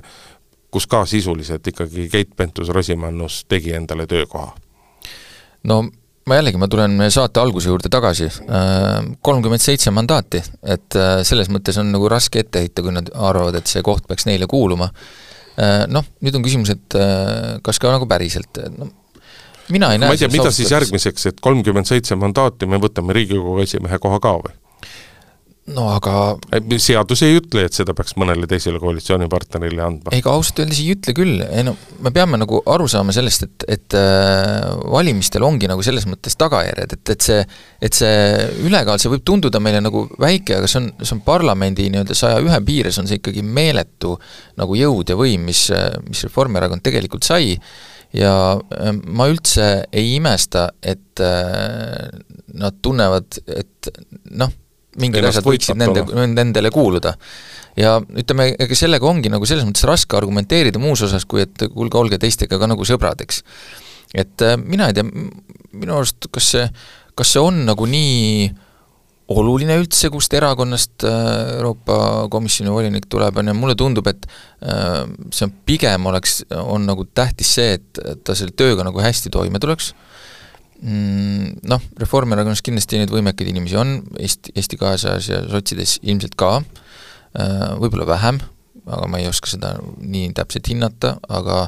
[0.70, 4.52] kus ka sisuliselt ikkagi Keit Pentus-Rosimannus tegi endale töökoha?
[5.70, 5.82] no
[6.26, 8.28] ma jällegi, ma tulen saate alguse juurde tagasi,
[9.24, 13.66] kolmkümmend seitse mandaati, et selles mõttes on nagu raske ette heita, kui nad arvavad, et
[13.66, 14.86] see koht peaks neile kuuluma.
[15.90, 16.94] Noh, nüüd on küsimus, et
[17.66, 18.88] kas ka nagu päriselt, no
[19.70, 23.14] mina ei näe ma ei tea, mida siis järgmiseks, et kolmkümmend seitse mandaati, me võtame
[23.16, 24.54] Riigikogu esimehe koha ka või?
[25.70, 26.14] No aga
[26.80, 30.14] seadus ei ütle, et seda peaks mõnele teisele koalitsioonipartnerile andma.
[30.16, 33.66] ega ausalt öeldes ei ütle küll, ei no me peame nagu aru saama sellest, et,
[33.76, 37.44] et äh, valimistel ongi nagu selles mõttes tagajärjed, et, et see,
[37.86, 41.90] et see ülekaal, see võib tunduda meile nagu väike, aga see on, see on parlamendi
[41.92, 44.16] nii-öelda saja ühe piires on see ikkagi meeletu
[44.60, 45.68] nagu jõud ja võim, mis,
[46.08, 47.54] mis Reformierakond tegelikult sai
[48.16, 52.08] ja äh, ma üldse ei imesta, et äh,
[52.58, 53.92] nad tunnevad, et
[54.34, 54.50] noh,
[54.98, 57.14] mingid asjad võiksid nende, nendele kuuluda.
[57.78, 61.98] ja ütleme, ega sellega ongi nagu selles mõttes raske argumenteerida muus osas, kui et kuulge,
[61.98, 63.44] olge teistega ka nagu sõbrad, eks.
[64.14, 66.66] et äh, mina ei tea, minu arust kas see,
[67.14, 68.50] kas see on nagu nii
[69.30, 75.04] oluline üldse, kust erakonnast äh, Euroopa Komisjoni volinik tuleb, on ju, mulle tundub, et äh,
[75.30, 79.62] see on pigem oleks, on nagu tähtis see, et ta selle tööga nagu hästi toime
[79.62, 79.94] tuleks
[80.80, 86.56] noh, Reformierakonnas kindlasti neid võimekaid inimesi on, Eesti, Eesti kahesajas ja sotsides ilmselt ka,
[87.36, 88.40] äh, võib-olla vähem,
[88.86, 91.66] aga ma ei oska seda nii täpselt hinnata, aga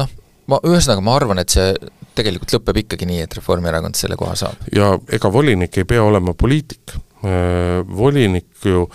[0.00, 0.16] noh,
[0.48, 1.74] ma, ühesõnaga ma arvan, et see
[2.16, 4.68] tegelikult lõpeb ikkagi nii, et Reformierakond selle koha saab.
[4.74, 8.88] ja ega volinik ei pea olema poliitik Äh, volinik ju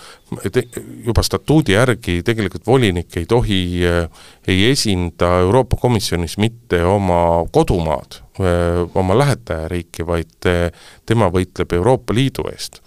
[1.06, 8.18] juba statuudi järgi tegelikult volinik ei tohi, äh, ei esinda Euroopa Komisjonis mitte oma kodumaad,
[8.38, 10.48] oma lähetajariiki, vaid
[11.06, 12.80] tema võitleb Euroopa Liidu eest.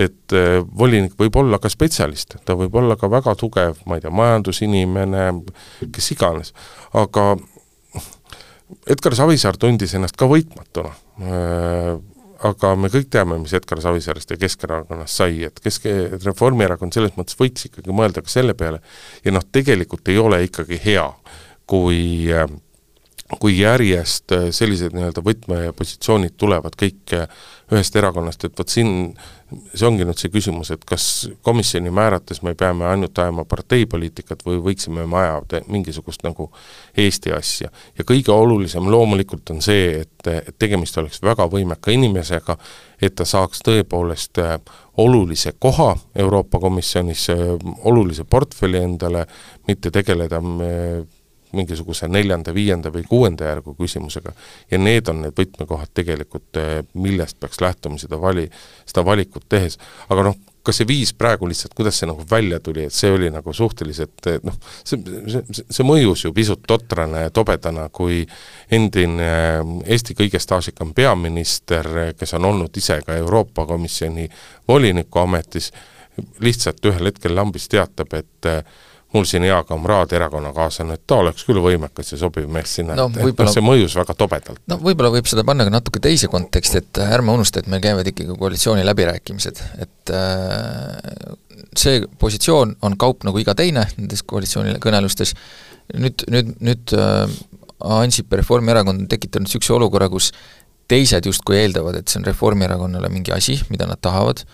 [0.00, 0.34] Et
[0.78, 5.28] volinik võib olla ka spetsialist, ta võib olla ka väga tugev, ma ei tea, majandusinimene,
[5.94, 6.50] kes iganes,
[6.98, 7.34] aga
[8.90, 10.92] Edgar Savisaar tundis ennast ka võitmatuna.
[12.44, 15.86] Aga me kõik teame, mis Edgar Savisaarest ja Keskerakonnast sai, et Kesk-,
[16.26, 18.82] Reformierakond selles mõttes võiks ikkagi mõelda ka selle peale
[19.24, 21.06] ja noh, tegelikult ei ole ikkagi hea,
[21.70, 22.26] kui
[23.40, 27.14] kui järjest sellised nii-öelda võtmepositsioonid tulevad kõik
[27.72, 29.14] ühest erakonnast, et vot siin
[29.74, 31.04] see ongi nüüd see küsimus, et kas
[31.46, 36.50] komisjoni määrates me peame ainult ajama parteipoliitikat või võiksime me ajada mingisugust nagu
[36.98, 37.70] Eesti asja.
[37.98, 42.56] ja kõige olulisem loomulikult on see, et, et tegemist oleks väga võimeka inimesega,
[43.02, 44.56] et ta saaks tõepoolest äh,
[44.96, 47.44] olulise koha Euroopa Komisjonis, äh,
[47.84, 49.26] olulise portfelli endale,
[49.68, 51.04] mitte tegeleda äh,
[51.56, 54.32] mingisuguse neljanda, viienda või kuuenda järgu küsimusega.
[54.70, 58.48] ja need on need võtmekohad tegelikult, eh, millest peaks lähtuma seda vali,
[58.86, 59.78] seda valikut tehes.
[60.08, 63.30] aga noh, kas see viis praegu lihtsalt, kuidas see nagu välja tuli, et see oli
[63.30, 65.00] nagu suhteliselt eh, noh, see,
[65.32, 68.22] see, see mõjus ju pisut totrana ja tobedana, kui
[68.70, 74.28] endine eh, Eesti kõige staažikam peaminister, kes on olnud ise ka Euroopa Komisjoni
[74.68, 75.72] voliniku ametis,
[76.40, 78.48] lihtsalt ühel hetkel lambist teatab, et
[79.14, 83.06] mul siin hea kamraad, erakonnakaaslane, et ta oleks küll võimekas ja sobiv mees sinna no,,
[83.14, 84.60] et noh, see mõjus väga tobedalt.
[84.70, 88.10] no võib-olla võib seda panna ka natuke teise konteksti, et ärme unusta, et meil käivad
[88.10, 91.36] ikkagi koalitsiooni läbirääkimised, et äh,
[91.78, 95.34] see positsioon on kaup nagu iga teine nendes koalitsioonikõnelustes,
[96.00, 97.40] nüüd, nüüd, nüüd äh,
[97.84, 100.30] Ansip ja Reformierakond on tekitanud niisuguse olukorra, kus
[100.88, 104.44] teised justkui eeldavad, et see on Reformierakonnale mingi asi, mida nad tahavad,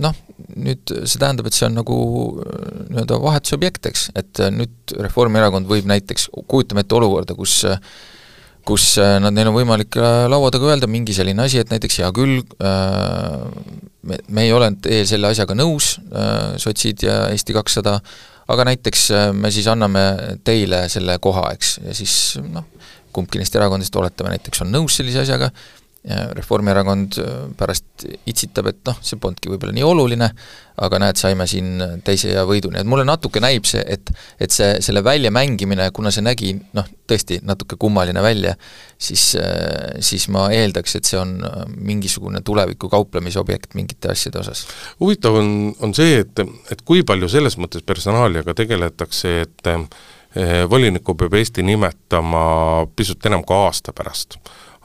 [0.00, 0.16] noh,
[0.58, 1.96] nüüd see tähendab, et see on nagu
[2.42, 7.60] äh, nii-öelda vahetusobjekt, eks, et äh, nüüd Reformierakond võib näiteks, kujutame ette olukorda, kus
[8.68, 9.96] kus äh, nad, neil on võimalik
[10.30, 15.06] laua taga öelda mingi selline asi, et näiteks hea küll, me, me ei ole teie
[15.08, 15.94] selle asjaga nõus,
[16.60, 17.96] sotsid ja Eesti kakssada,
[18.52, 19.06] aga näiteks
[19.38, 20.04] me siis anname
[20.46, 22.14] teile selle koha, eks, ja siis
[22.52, 22.68] noh,
[23.16, 25.50] kumbki neist erakondadest, oletame näiteks, on nõus sellise asjaga,
[26.08, 30.30] Reformierakond äh, pärast itsitab, et noh, see polnudki võib-olla nii oluline,
[30.80, 31.74] aga näed, saime siin
[32.06, 34.08] teise hea võidu, nii et mulle natuke näib see, et
[34.40, 38.54] et see, selle väljamängimine, kuna see nägi noh, tõesti natuke kummaline välja,
[38.96, 44.64] siis, äh, siis ma eeldaks, et see on äh, mingisugune tuleviku kauplemisobjekt mingite asjade osas.
[45.04, 45.52] huvitav on,
[45.84, 49.74] on see, et, et kui palju selles mõttes personaaliaga tegeletakse, et
[50.70, 52.42] volinikku peab Eesti nimetama
[52.96, 54.38] pisut enam kui aasta pärast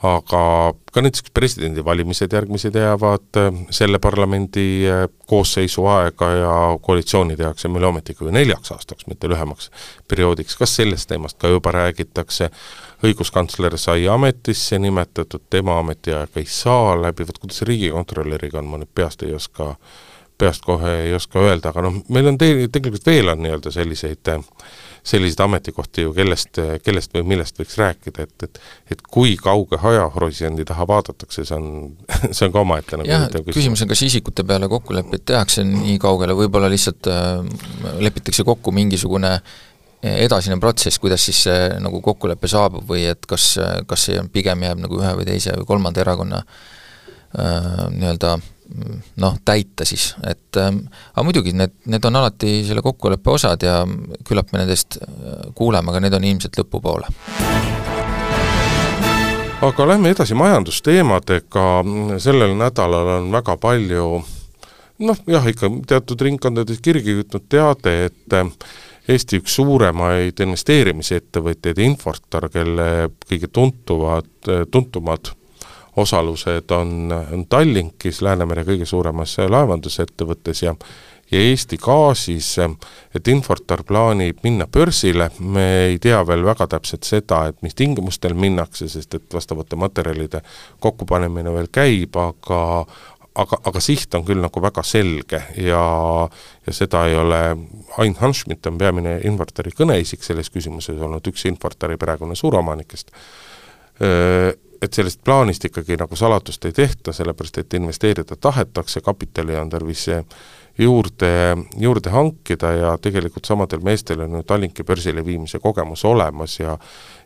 [0.05, 7.67] aga ka näiteks presidendivalimised järgmised jäävad äh, selle parlamendi äh, koosseisu aega ja koalitsiooni tehakse
[7.67, 9.71] meil ometigi ju neljaks aastaks, mitte lühemaks
[10.07, 12.49] perioodiks, kas sellest teemast ka juba räägitakse,
[13.03, 18.91] õiguskantsler sai ametisse nimetatud, tema ametiaega ei saa läbi, vot kuidas riigikontrolöriga on, ma nüüd
[18.95, 19.75] peast ei oska
[20.37, 24.19] peast kohe ei oska öelda, aga noh, meil on te-, tegelikult veel on nii-öelda selliseid
[25.05, 30.65] selliseid ametikohti ju, kellest, kellest või millest võiks rääkida, et, et et kui kauge ajahorisondi
[30.65, 31.67] taha vaadatakse, see on,
[32.35, 33.83] see on ka omaette nagu jah, küsimus.
[33.85, 37.39] on, kas isikute peale kokkuleppeid tehakse nii kaugele, võib-olla lihtsalt äh,
[38.01, 39.37] lepitakse kokku mingisugune
[40.05, 43.55] edasine protsess, kuidas siis see nagu kokkulepe saabub või et kas,
[43.89, 48.35] kas see pigem jääb nagu ühe või teise või kolmanda erakonna äh, nii-öelda
[49.21, 50.71] noh, täita siis, et äh,
[51.13, 53.81] aga muidugi, need, need on alati selle kokkuleppe osad ja
[54.27, 57.11] küllap me nendest äh, kuuleme, aga need on ilmselt lõpupoole.
[59.65, 61.67] aga lähme edasi majandusteemadega,
[62.21, 64.09] sellel nädalal on väga palju
[65.05, 68.49] noh, jah, ikka teatud ringkondades kirgi kütnud teade, et äh,
[69.05, 74.31] Eesti üks suuremaid investeerimisettevõtjaid, Infortar, kelle kõige tuntuvad,
[74.73, 75.29] tuntumad
[75.95, 80.75] osalused on, on Tallinkis, Läänemere kõige suuremas laevandusettevõttes ja
[81.31, 82.51] ja Eesti Gaasis,
[83.15, 88.35] et Infortar plaanib minna börsile, me ei tea veel väga täpselt seda, et mis tingimustel
[88.37, 90.43] minnakse, sest et vastavate materjalide
[90.79, 92.61] kokkupanemine veel käib, aga
[93.35, 95.81] aga, aga siht on küll nagu väga selge ja
[96.65, 97.41] ja seda ei ole,
[98.01, 103.11] Ain Hanschmidt on peamine Infortari kõneisik selles küsimuses olnud, üks Infortari praegune suuromanikest,
[104.85, 110.05] et sellest plaanist ikkagi nagu salatust ei tehta, sellepärast et investeerida tahetakse, kapitali on tarvis
[110.77, 111.31] juurde,
[111.77, 116.77] juurde hankida ja tegelikult samadel meestel on ju Tallinki börsile viimise kogemus olemas ja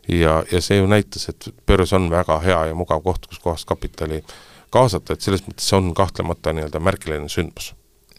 [0.08, 3.68] ja, ja see ju näitas, et börs on väga hea ja mugav koht, kus kohast
[3.68, 4.22] kapitali
[4.70, 7.74] kaasata, et selles mõttes see on kahtlemata nii-öelda märgiline sündmus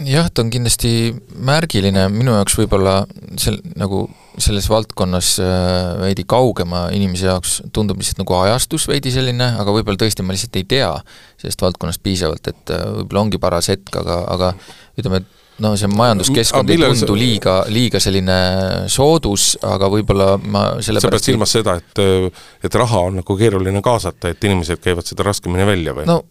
[0.07, 1.11] jah, ta on kindlasti
[1.47, 3.01] märgiline, minu jaoks võib-olla
[3.39, 4.05] sel-, nagu
[4.41, 9.99] selles valdkonnas äh, veidi kaugema inimese jaoks tundub lihtsalt nagu ajastus veidi selline, aga võib-olla
[10.01, 10.93] tõesti ma lihtsalt ei tea
[11.41, 14.51] sellest valdkonnast piisavalt, et äh, võib-olla ongi paras hetk, aga, aga
[14.99, 18.37] ütleme, et no see majanduskeskkond ei tundu liiga, liiga selline
[18.91, 22.05] soodus, aga võib-olla ma sellepärast sa pead silmas seda, et
[22.65, 26.07] et raha on nagu keeruline kaasata, et inimesed käivad seda raskemini välja või?
[26.09, 26.21] no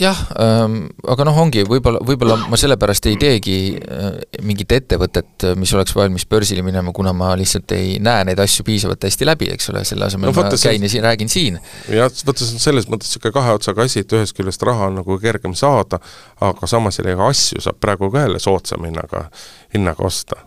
[0.00, 0.76] jah ähm,,
[1.06, 4.16] aga noh, ongi, võib-olla, võib-olla ma sellepärast ei teegi äh,
[4.46, 9.06] mingit ettevõtet, mis oleks valmis börsile minema, kuna ma lihtsalt ei näe neid asju piisavalt
[9.06, 11.60] hästi läbi, eks ole, selle asemel no, ma käin ja siin, räägin siin.
[11.92, 14.98] jah, vaata see on selles mõttes niisugune kahe otsaga asi, et ühest küljest raha on
[15.02, 16.02] nagu kergem saada,
[16.42, 19.28] aga samas jällegi asju saab praegu ka jälle soodsama hinnaga,
[19.74, 20.42] hinnaga osta.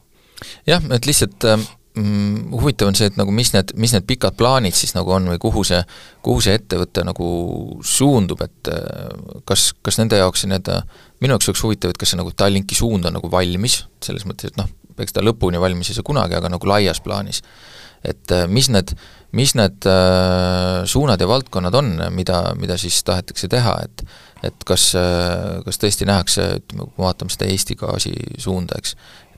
[0.67, 1.67] jah, et lihtsalt äh,
[1.97, 5.29] mm, huvitav on see, et nagu mis need, mis need pikad plaanid siis nagu on
[5.31, 5.79] või kuhu see,
[6.25, 7.27] kuhu see ettevõte nagu
[7.85, 10.71] suundub, et äh, kas, kas nende jaoks need,
[11.23, 14.53] minu jaoks oleks huvitav, et kas see nagu Tallinki suund on nagu valmis, selles mõttes,
[14.53, 17.43] et noh, eks ta lõpuni valmis ei saa kunagi, aga nagu laias plaanis.
[18.05, 18.93] et äh, mis need,
[19.35, 24.07] mis need äh, suunad ja valdkonnad on, mida, mida siis tahetakse teha, et
[24.45, 24.91] et kas,
[25.65, 28.93] kas tõesti nähakse, ütleme, kui me vaatame seda Eesti gaasi suunda, eks,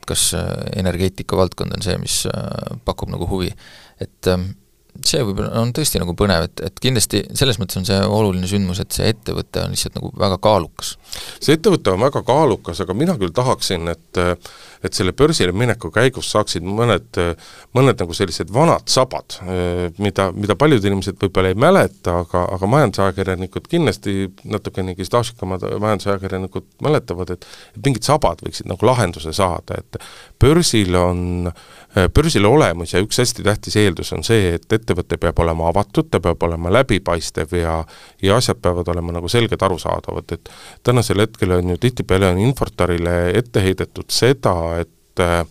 [0.09, 0.49] kas äh,
[0.79, 3.51] energeetika valdkond on see, mis äh, pakub nagu huvi.
[3.99, 4.51] et ähm,
[5.05, 8.81] see võib-olla on tõesti nagu põnev, et, et kindlasti selles mõttes on see oluline sündmus,
[8.83, 10.95] et see ettevõte on lihtsalt nagu väga kaalukas.
[11.39, 14.23] See ettevõte on väga kaalukas, aga mina küll tahaksin, et
[14.79, 17.17] et selle börsile mineku käigus saaksid mõned,
[17.75, 19.35] mõned nagu sellised vanad sabad,
[19.99, 27.35] mida, mida paljud inimesed võib-olla ei mäleta, aga, aga majandusajakirjanikud kindlasti natukenegi staažikamad majandusajakirjanikud mäletavad,
[27.35, 29.99] et et mingid sabad võiksid nagu lahenduse saada, et
[30.39, 31.51] börsil on
[32.15, 36.21] börsile olemus ja üks hästi tähtis eeldus on see, et ettevõte peab olema avatud, ta
[36.23, 37.79] peab olema läbipaistev ja
[38.21, 40.51] ja asjad peavad olema nagu selged, arusaadavad, et
[40.99, 45.45] tänasel hetkel on ju tihtipeale on Infortarile ette heidetud seda, et äh,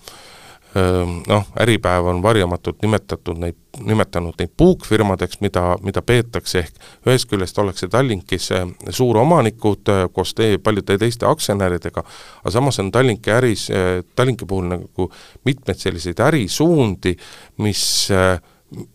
[1.27, 7.59] noh, Äripäev on varjamatult nimetatud neid, nimetanud neid puukfirmadeks, mida, mida peetakse, ehk ühest küljest
[7.59, 8.51] ollakse Tallinkis
[8.91, 12.05] suuromanikud koos teie paljude teiste aktsionäridega,
[12.43, 13.71] aga samas on Tallinki äris,
[14.15, 15.09] Tallinki puhul nagu
[15.49, 17.17] mitmeid selliseid ärisuundi,
[17.65, 17.87] mis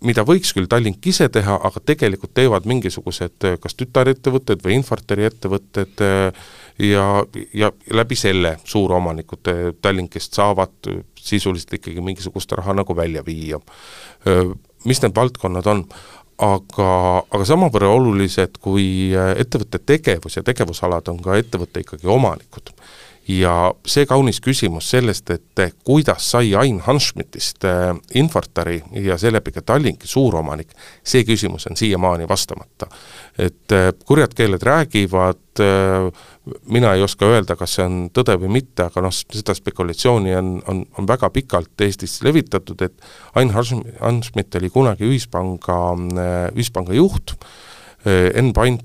[0.05, 6.03] mida võiks küll Tallink ise teha, aga tegelikult teevad mingisugused kas tütarettevõtted või Infortari ettevõtted
[6.03, 7.05] ja,
[7.53, 9.49] ja läbi selle suuromanikud
[9.81, 13.59] Tallinkist saavad sisuliselt ikkagi mingisugust raha nagu välja viia.
[14.85, 15.87] Mis need valdkonnad on?
[16.43, 16.89] aga,
[17.29, 22.73] aga samavõrra olulised kui ettevõtte tegevus ja tegevusalad on ka ettevõtte ikkagi omanikud
[23.27, 29.61] ja see kaunis küsimus sellest, et kuidas sai Ain Hanschmidtist äh, Infortari ja seeläbi ka
[29.61, 32.87] Tallinki suuromanik, see küsimus on siiamaani vastamata.
[33.37, 35.39] et äh, kurjad keeled räägivad,
[36.65, 40.55] mina ei oska öelda, kas see on tõde või mitte, aga noh, seda spekulatsiooni on,
[40.67, 42.95] on, on väga pikalt Eestis levitatud, et
[43.35, 45.77] Ain Hanschmidt oli kunagi Ühispanga,
[46.55, 47.35] Ühispanga juht,
[48.05, 48.81] Enn Pant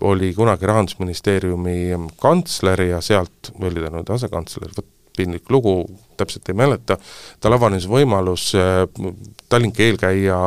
[0.00, 1.78] oli kunagi Rahandusministeeriumi
[2.20, 6.98] kantsler ja sealt, või oli ta nüüd asekantsler, vot piinlik lugu, täpselt ei mäleta,
[7.40, 8.84] tal avanes võimalus äh,
[9.48, 10.38] Tallinki eelkäija,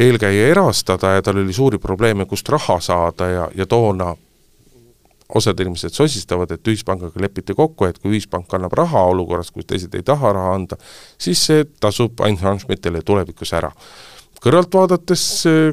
[0.00, 4.12] eelkäija erastada ja tal oli suuri probleeme, kust raha saada ja, ja toona
[5.34, 9.94] osad inimesed sosistavad, et Ühispangaga lepiti kokku, et kui Ühispank annab raha olukorras, kus teised
[9.98, 10.78] ei taha raha anda,
[11.18, 13.72] siis see tasub Ain Hanschmidtile tulevikus ära
[14.42, 15.22] kõrvalt vaadates,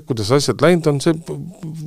[0.08, 1.14] kuidas asjad läinud on, see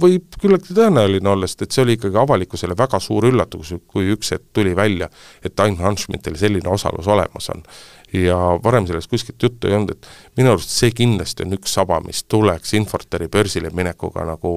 [0.03, 4.33] võib küllaltki tõenäoline olla, sest et see oli ikkagi avalikkusele väga suur üllatus, kui üks
[4.35, 5.09] hetk tuli välja,
[5.45, 7.64] et Ain Hanschmidtil selline osalus olemas on.
[8.12, 11.99] ja varem sellest kuskilt juttu ei olnud, et minu arust see kindlasti on üks saba,
[12.05, 14.53] mis tuleks Infortari börsile minekuga nagu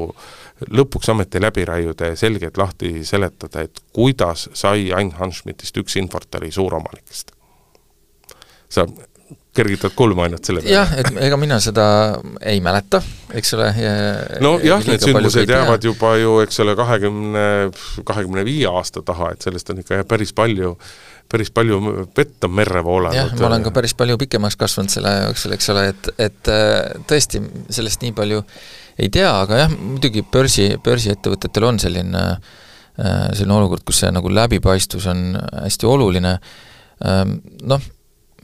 [0.69, 6.51] lõpuks ometi läbi raiuda ja selgelt lahti seletada, et kuidas sai Ain Hanschmidtist üks Infortari
[6.51, 7.33] suuromanikest
[8.69, 8.85] sa
[9.55, 10.75] kergitad kulmu ainult selle peale.
[10.75, 11.85] jah, et ega mina seda
[12.45, 13.01] ei mäleta,
[13.35, 13.69] eks ole.
[14.45, 17.45] nojah, need sündmused jäävad juba ju, eks ole, kahekümne,
[18.05, 20.75] kahekümne viie aasta taha, et sellest on ikka päris palju
[21.29, 21.79] päris palju
[22.17, 23.17] vett on merre voolanud.
[23.17, 27.03] jah, ma olen ka päris palju pikemaks kasvanud selle jooksul, eks ole, et, et äh,
[27.09, 28.41] tõesti, sellest nii palju
[28.99, 34.31] ei tea, aga jah, muidugi börsi, börsiettevõtetel on selline äh, selline olukord, kus see nagu
[34.33, 36.35] läbipaistvus on hästi oluline,
[37.05, 37.37] ähm,
[37.69, 37.85] noh,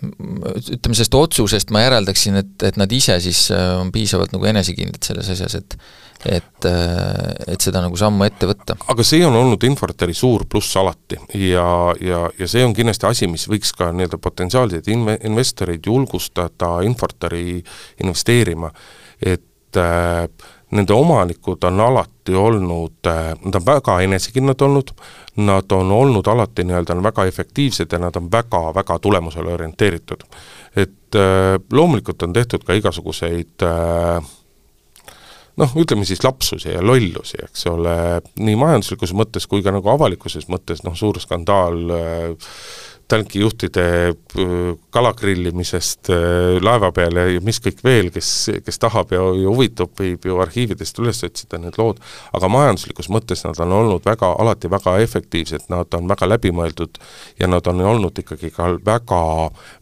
[0.02, 5.04] ütleme, sellest otsusest ma järeldaksin, et, et nad ise siis äh, on piisavalt nagu enesekindlad
[5.08, 5.78] selles asjas, et
[6.26, 8.78] et, äh, et seda nagu sammu ette võtta.
[8.89, 11.68] aga see on olnud Infortari suur pluss alati ja,
[12.02, 17.60] ja, ja see on kindlasti asi, mis võiks ka nii-öelda potentsiaalseid inve-, investoreid julgustada Infortari
[18.02, 18.72] investeerima,
[19.22, 20.26] et äh,
[20.76, 24.91] nende omanikud on alati olnud, äh, nad on väga enesekindlad olnud,
[25.36, 30.23] nad on olnud alati nii-öelda väga efektiivsed ja nad on väga-väga tulemusele orienteeritud.
[30.76, 34.32] et äh, loomulikult on tehtud ka igasuguseid äh,
[35.57, 37.95] noh, ütleme siis lapsusi ja lollusi, eks ole,
[38.39, 42.51] nii majanduslikus mõttes kui ka nagu avalikkuses mõttes, noh suur skandaal äh,
[43.08, 46.18] tankijuhtide äh, kalagrillimisest äh,
[46.62, 48.30] laeva peal ja, ja mis kõik veel, kes,
[48.66, 52.01] kes tahab ja, ja huvitub, võib ju arhiividest üles otsida need lood,
[52.34, 56.99] aga majanduslikus mõttes nad on olnud väga, alati väga efektiivsed, nad on väga läbimõeldud
[57.39, 59.22] ja nad on olnud ikkagi ka väga,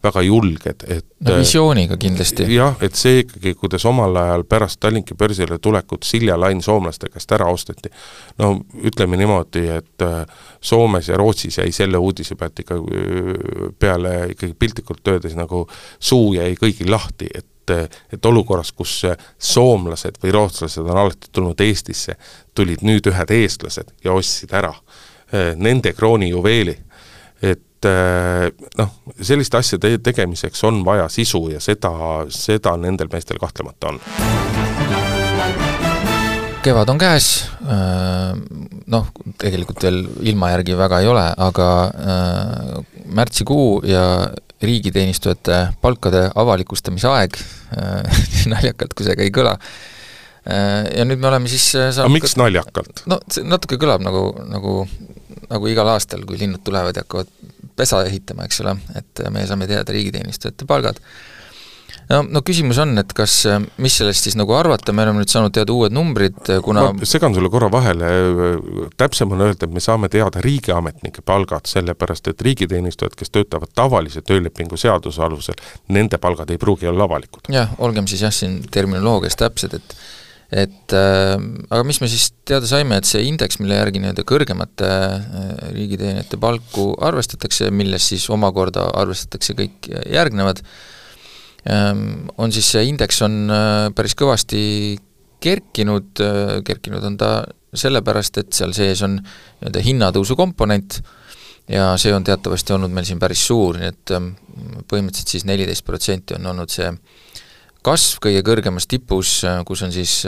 [0.04, 2.48] väga julged, et no visiooniga kindlasti.
[2.52, 7.32] jah, et see ikkagi, kuidas omal ajal pärast Tallinki börsile tulekut Silja Line soomlaste käest
[7.32, 7.88] ära osteti,
[8.38, 10.22] no ütleme niimoodi, et äh,
[10.60, 12.76] Soomes ja Rootsis jäi selle uudise pealt ikka
[13.78, 15.64] peale ikkagi piltlikult öeldes nagu
[15.98, 19.06] suu jäi kõigil lahti, et et olukorras, kus
[19.38, 22.18] soomlased või rootslased on alati tulnud Eestisse,
[22.52, 24.74] tulid nüüd ühed eestlased ja ostsid ära
[25.32, 26.76] eh, nende kroonijuveeli.
[27.40, 31.94] et eh, noh, selliste asjade tegemiseks on vaja sisu ja seda,
[32.28, 35.13] seda nendel meestel kahtlemata on
[36.64, 37.28] kevad on käes,
[37.68, 38.32] äh,
[38.90, 39.08] noh,
[39.40, 40.00] tegelikult veel
[40.30, 44.04] ilma järgi väga ei ole, aga äh, märtsikuu ja
[44.64, 47.36] riigiteenistujate palkade avalikustamise aeg,
[47.76, 49.58] äh, naljakalt kui see ka ei kõla,
[50.44, 52.98] ja nüüd me oleme siis saanud aga miks naljakalt?
[53.08, 54.74] no see natuke kõlab nagu, nagu,
[55.48, 57.30] nagu igal aastal, kui linnud tulevad ja hakkavad
[57.78, 61.00] pesa ehitama, eks ole, et me saame teada riigiteenistujate palgad
[62.10, 65.32] no, no küsimus on, et kas, äh, mis sellest siis nagu arvata, me oleme nüüd
[65.32, 68.10] saanud teada uued numbrid, äh, kuna ma segan sulle korra vahele,
[69.00, 74.24] täpsem on öelda, et me saame teada riigiametnike palgad, sellepärast et riigiteenistujad, kes töötavad tavalise
[74.26, 75.58] töölepingu seaduse alusel,
[75.94, 77.48] nende palgad ei pruugi olla avalikud.
[77.54, 79.96] jah, olgem siis jah, siin terminoloogias täpsed, et
[80.54, 81.34] et äh,
[81.72, 86.38] aga mis me siis teada saime, et see indeks, mille järgi nii-öelda kõrgemate äh, riigiteenijate
[86.38, 90.76] palku arvestatakse, milles siis omakorda arvestatakse kõik järgnevad äh,
[91.64, 94.62] on siis see indeks on äh, päris kõvasti
[95.44, 97.30] kerkinud, äh, kerkinud on ta
[97.74, 101.00] sellepärast, et seal sees on nii-öelda hinnatõusu komponent
[101.70, 104.34] ja see on teatavasti olnud meil siin päris suur, nii et ähm,
[104.90, 106.90] põhimõtteliselt siis neliteist protsenti on olnud see
[107.84, 110.20] kasv kõige kõrgemas tipus, äh, kus on siis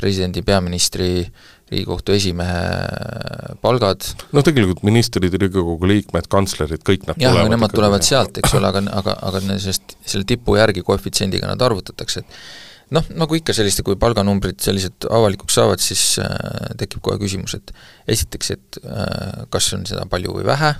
[0.00, 1.26] presidendi, peaministri
[1.70, 4.06] Riigikohtu esimehe palgad.
[4.34, 8.72] noh, tegelikult ministrid, Riigikogu liikmed, kantslerid, kõik nad jah, aga nemad tulevad sealt, eks ole,
[8.72, 13.84] aga, aga, aga sellest, selle tipu järgi koefitsiendiga nad arvutatakse, et noh, nagu ikka selliste,
[13.86, 17.70] kui palganumbrid sellised avalikuks saavad, siis äh, tekib kohe küsimus, et
[18.16, 20.74] esiteks, et äh, kas on seda palju või vähe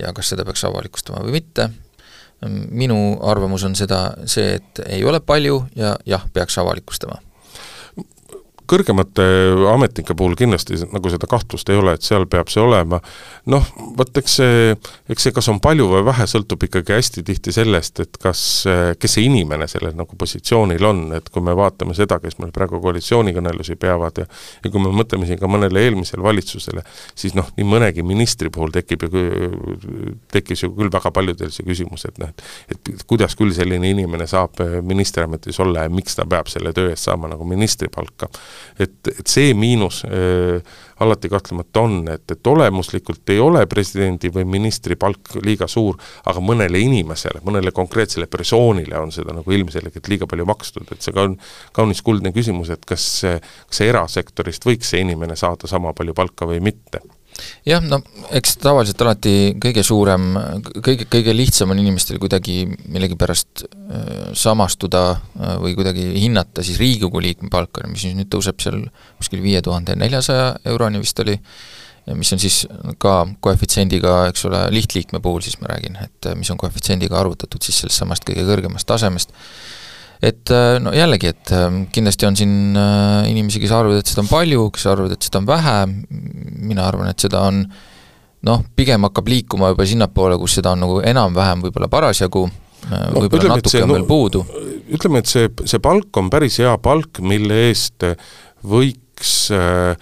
[0.00, 1.68] ja kas seda peaks avalikustama või mitte,
[2.48, 7.20] minu arvamus on seda, see, et ei ole palju ja jah, peaks avalikustama
[8.70, 9.24] kõrgemate
[9.70, 13.00] ametnike puhul kindlasti nagu seda kahtlust ei ole, et seal peab see olema,
[13.50, 13.66] noh,
[13.98, 14.74] vot eks see,
[15.10, 18.42] eks see kas on palju või vähe, sõltub ikkagi hästi tihti sellest, et kas,
[19.00, 22.80] kes see inimene sellel nagu positsioonil on, et kui me vaatame seda, kes meil praegu
[22.84, 24.28] koalitsioonikõnelusi peavad ja
[24.64, 26.84] ja kui me mõtleme siin ka mõnele eelmisele valitsusele,
[27.18, 29.24] siis noh, nii mõnegi ministri puhul tekib ju,
[30.32, 32.44] tekkis ju küll väga paljudel see küsimus, et noh, et
[32.74, 37.08] et kuidas küll selline inimene saab ministriametis olla ja miks ta peab selle töö eest
[37.08, 38.28] saama nagu ministripalka
[38.78, 40.60] et, et see miinus äh,
[41.04, 45.98] alati kahtlemata on, et, et olemuslikult ei ole presidendi või ministri palk liiga suur,
[46.30, 51.14] aga mõnele inimesele, mõnele konkreetsele persoonile on seda nagu ilmselgelt liiga palju makstud, et see
[51.14, 51.36] ka on
[51.74, 53.08] kaunis kuldne küsimus, et kas,
[53.68, 57.02] kas erasektorist võiks see inimene saada sama palju palka või mitte
[57.66, 58.00] jah, no
[58.34, 60.32] eks tavaliselt alati kõige suurem,
[60.84, 67.22] kõige, kõige lihtsam on inimestel kuidagi millegipärast äh, samastuda äh, või kuidagi hinnata siis Riigikogu
[67.24, 68.84] liikme palka, mis nüüd tõuseb seal
[69.18, 71.36] kuskil viie tuhande neljasaja euroni vist oli,
[72.14, 72.64] mis on siis
[73.00, 73.14] ka
[73.44, 78.02] koefitsiendiga, eks ole, lihtliikme puhul siis ma räägin, et mis on koefitsiendiga arvutatud siis sellest
[78.02, 79.32] samast kõige kõrgemast tasemest
[80.24, 84.24] et äh, no jällegi, et ähm, kindlasti on siin äh, inimesi, kes arvavad, et seda
[84.24, 85.74] on palju, kes arvavad, et seda on vähe,
[86.70, 87.64] mina arvan, et seda on
[88.44, 92.46] noh, pigem hakkab liikuma juba sinnapoole, kus seda on nagu enam-vähem võib-olla parasjagu,
[92.88, 94.44] äh, no, võib-olla natuke see, on veel puudu.
[94.94, 98.08] ütleme, et see, see palk on päris hea palk, mille eest
[98.64, 99.94] võiks äh,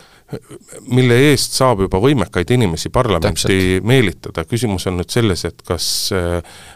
[0.92, 3.86] mille eest saab juba võimekaid inimesi parlamenti Täpselt.
[3.88, 5.86] meelitada, küsimus on nüüd selles, et kas,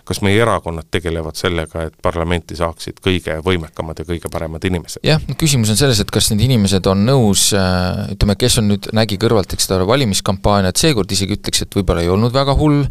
[0.09, 5.03] kas meie erakonnad tegelevad sellega, et parlamenti saaksid kõige võimekamad ja kõige paremad inimesed?
[5.07, 7.49] jah, küsimus on selles, et kas need inimesed on nõus,
[8.17, 12.13] ütleme, kes on nüüd, nägi kõrvalt, eks ta valimiskampaaniat, seekord isegi ütleks, et võib-olla ei
[12.13, 12.85] olnud väga hull,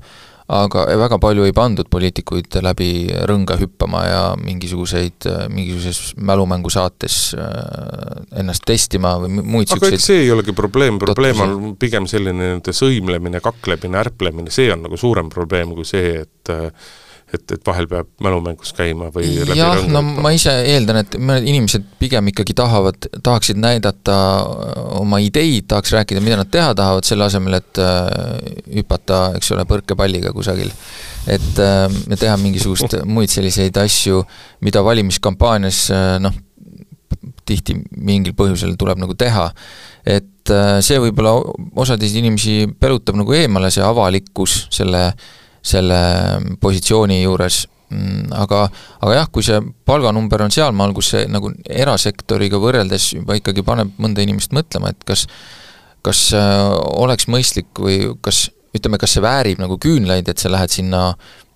[0.46, 2.90] aga väga palju ei pandud poliitikuid läbi
[3.30, 10.34] rõnga hüppama ja mingisuguseid, mingisuguses mälumängusaates äh, ennast testima või muid aga eks see ei
[10.36, 15.74] olegi probleem, probleem on pigem selline nii-öelda sõimlemine, kaklemine, ärplemine, see on nagu suurem probleem
[15.74, 16.54] kui see, et
[17.36, 21.86] et, et vahel peab mälumängus käima või jah, no ma ise eeldan, et mõned inimesed
[22.00, 24.16] pigem ikkagi tahavad, tahaksid näidata
[25.00, 28.02] oma ideid, tahaks rääkida, mida nad teha tahavad, selle asemel, et äh,
[28.80, 30.72] hüpata, eks ole, põrkepalliga kusagil.
[31.28, 34.24] et äh, teha mingisugust muid selliseid asju,
[34.66, 36.36] mida valimiskampaanias äh, noh,
[37.46, 39.50] tihti mingil põhjusel tuleb nagu teha.
[40.06, 41.38] et äh, see võib-olla
[41.76, 45.34] osasid inimesi pelutab nagu eemale, see avalikkus, selle äh,
[45.66, 46.00] selle
[46.62, 48.66] positsiooni juures, mm, aga,
[49.02, 53.96] aga jah, kui see palganumber on sealmaal, kus see nagu erasektoriga võrreldes juba ikkagi paneb
[54.02, 55.28] mõnda inimest mõtlema, et kas
[56.06, 56.68] kas äh,
[57.02, 61.08] oleks mõistlik või kas ütleme, kas see väärib nagu küünlaid, et sa lähed sinna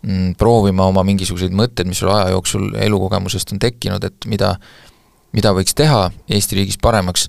[0.02, 4.56] mm, proovima oma mingisuguseid mõtteid, mis sul aja jooksul elukogemusest on tekkinud, et mida
[5.36, 7.28] mida võiks teha Eesti riigis paremaks,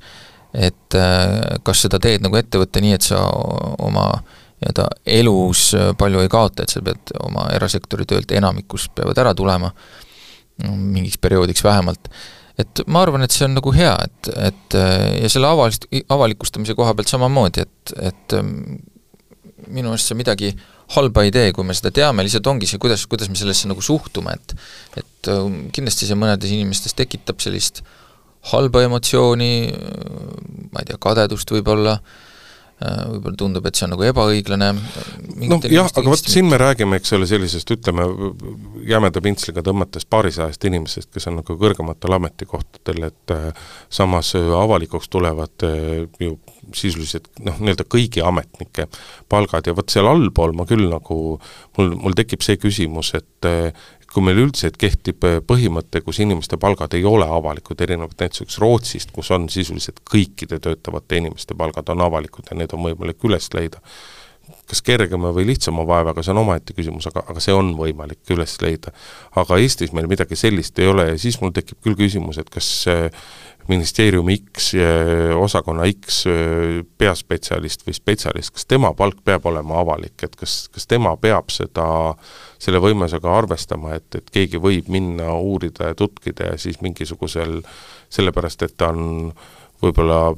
[0.57, 3.21] et äh, kas seda teed nagu ettevõtte nii, et sa
[3.85, 8.89] oma äh, nii-öelda elus äh, palju ei kaota, et sa pead oma erasektori töölt enamikus
[8.95, 9.73] peavad ära tulema,
[10.69, 12.11] mingiks perioodiks vähemalt,
[12.61, 16.77] et ma arvan, et see on nagu hea, et, et äh, ja selle avalist-, avalikustamise
[16.77, 18.53] koha pealt samamoodi, et, et ähm,
[19.71, 20.53] minu arust see midagi
[20.97, 23.83] halba ei tee, kui me seda teame, lihtsalt ongi see, kuidas, kuidas me sellesse nagu
[23.85, 24.57] suhtume, et
[25.01, 27.81] et ähm, kindlasti see mõnedes inimestes tekitab sellist
[28.53, 29.53] halba emotsiooni,
[30.73, 32.30] ma ei tea, kadedust võib-olla äh,, Äh,
[32.81, 34.71] võib-olla tundub, et see on nagu ebaõiglane.
[35.51, 38.07] noh jah, aga vot siin me räägime, eks ole, sellisest ütleme,
[38.89, 43.51] jämeda pintsliga tõmmates paarisajast inimesest, kes on nagu kõrgematel ametikohtadel, et äh,
[43.93, 45.69] samas äh, avalikuks tulevad
[46.21, 46.39] ju
[46.77, 48.87] sisuliselt noh, nii-öelda kõigi ametnike
[49.31, 51.17] palgad ja vot seal allpool ma küll nagu,
[51.79, 53.49] mul, mul tekib see küsimus, et
[54.15, 59.13] kui meil üldse kehtib äh, põhimõte, kus inimeste palgad ei ole avalikud, erinevalt näiteks Rootsist,
[59.15, 63.83] kus on sisuliselt kõikide töötavate inimeste palgad on avalikud ja need on võimalik üles leida,
[64.71, 68.57] kas kergema või lihtsama vaevaga, see on omaette küsimus, aga, aga see on võimalik üles
[68.63, 68.95] leida.
[69.39, 72.71] aga Eestis meil midagi sellist ei ole ja siis mul tekib küll küsimus, et kas
[72.91, 73.09] äh,
[73.69, 74.73] ministeeriumi X,
[75.37, 76.25] osakonna X
[76.99, 81.87] peaspetsialist või spetsialist, kas tema palk peab olema avalik, et kas, kas tema peab seda,
[82.59, 87.61] selle võimelusega arvestama, et, et keegi võib minna uurida ja tutkida ja siis mingisugusel,
[88.11, 89.33] sellepärast et ta on
[89.81, 90.35] võib-olla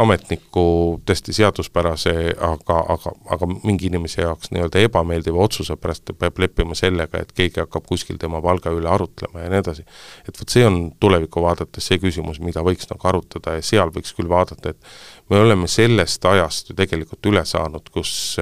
[0.00, 0.64] ametniku
[1.06, 6.76] tõesti seaduspärase, aga, aga, aga mingi inimese jaoks nii-öelda ebameeldiva otsuse pärast ta peab leppima
[6.78, 9.84] sellega, et keegi hakkab kuskil tema palga üle arutlema ja nii edasi.
[10.28, 14.14] et vot see on tulevikku vaadates see küsimus, mida võiks nagu arutada ja seal võiks
[14.16, 18.38] küll vaadata, et me oleme sellest ajast ju tegelikult üle saanud, kus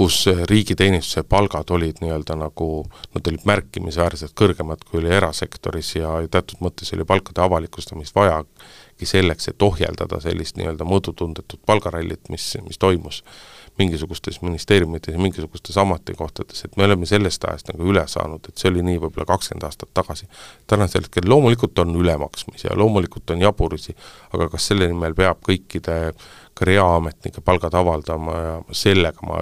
[0.00, 2.66] kus riigiteenistuse palgad olid nii-öelda nagu,
[3.14, 8.16] nad olid märkimisväärselt kõrgemad, kui oli erasektoris ja teatud mõttes oli palkade avalikustamist
[9.00, 13.22] vajagi selleks, et ohjeldada sellist nii-öelda mõõdutundetut palgarallit, mis, mis toimus
[13.78, 18.68] mingisugustes ministeeriumites ja mingisugustes ametikohtades, et me oleme sellest ajast nagu üle saanud, et see
[18.68, 20.26] oli nii võib-olla kakskümmend aastat tagasi.
[20.66, 23.96] tänasel hetkel loomulikult on ülemaksmisi ja loomulikult on jaburisi,
[24.34, 26.12] aga kas selle nimel peab kõikide
[26.54, 29.40] ka reaametnike palgad avaldama ja sellega ma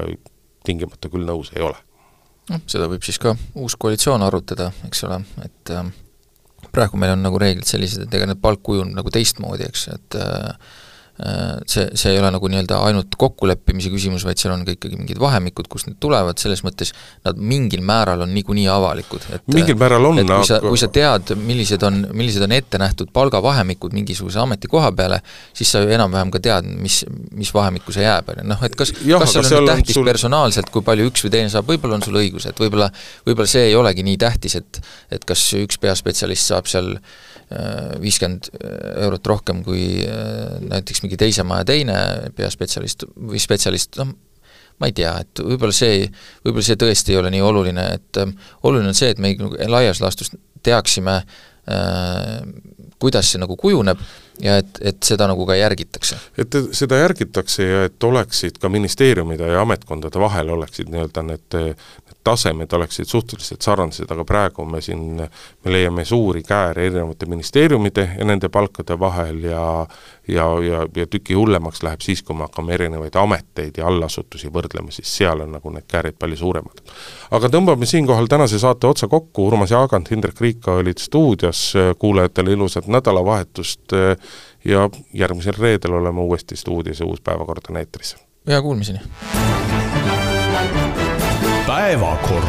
[0.64, 1.78] tingimata küll nõus ei ole.
[2.50, 5.90] noh, seda võib siis ka uus koalitsioon arutada, eks ole, et äh,
[6.74, 10.18] praegu meil on nagu reeglid sellised, et ega need palk kujuneb nagu teistmoodi, eks, et
[10.20, 10.76] äh,
[11.66, 15.18] see, see ei ole nagu nii-öelda ainult kokkuleppimise küsimus, vaid seal on ka ikkagi mingid
[15.18, 16.92] vahemikud, kust need tulevad, selles mõttes
[17.26, 20.90] nad mingil määral on niikuinii avalikud, et mingil määral on, et kui sa, kui sa
[20.94, 25.18] tead, millised on, millised on ette nähtud palgavahemikud mingisuguse ametikoha peale,
[25.58, 27.00] siis sa ju enam-vähem ka tead, mis,
[27.34, 30.06] mis vahemikku see jääb, on ju, noh et kas, kas seal on seal tähtis sul...
[30.06, 32.92] personaalselt, kui palju üks või teine saab, võib-olla on sul õigus, et võib-olla,
[33.26, 36.94] võib-olla see ei olegi nii tähtis, et et kas üks peaspetsialist saab seal
[38.02, 38.50] viiskümmend
[39.06, 41.98] eurot rohkem kui äh, näiteks mingi teise maja teine
[42.36, 44.12] peaspetsialist või spetsialist, noh,
[44.78, 46.06] ma ei tea, et võib-olla see,
[46.44, 48.36] võib-olla see tõesti ei ole nii oluline, et ähm,
[48.68, 50.34] oluline on see, et me nagu laias laastus
[50.66, 52.42] teaksime äh,,
[52.98, 54.00] kuidas see nagu kujuneb
[54.42, 56.18] ja et, et seda nagu ka järgitakse.
[56.38, 61.58] et seda järgitakse ja et oleksid ka ministeeriumide ja ametkondade vahel oleksid nii-öelda need,
[62.28, 65.16] tasemed oleksid suhteliselt sarnased, aga praegu me siin,
[65.64, 69.64] me leiame suuri kääre erinevate ministeeriumide ja nende palkade vahel ja
[70.28, 74.92] ja, ja, ja tüki hullemaks läheb siis, kui me hakkame erinevaid ameteid ja allasutusi võrdlema,
[74.92, 76.82] siis seal on nagu need käärid palju suuremad.
[77.30, 82.86] aga tõmbame siinkohal tänase saate otsa kokku, Urmas Jaagant, Hindrek Riika olid stuudios, kuulajatele ilusat
[82.86, 83.96] nädalavahetust
[84.64, 88.16] ja järgmisel reedel oleme uuesti stuudios ja uus päevakord on eetris.
[88.46, 89.00] ja kuulmiseni!
[91.68, 92.48] Päevakord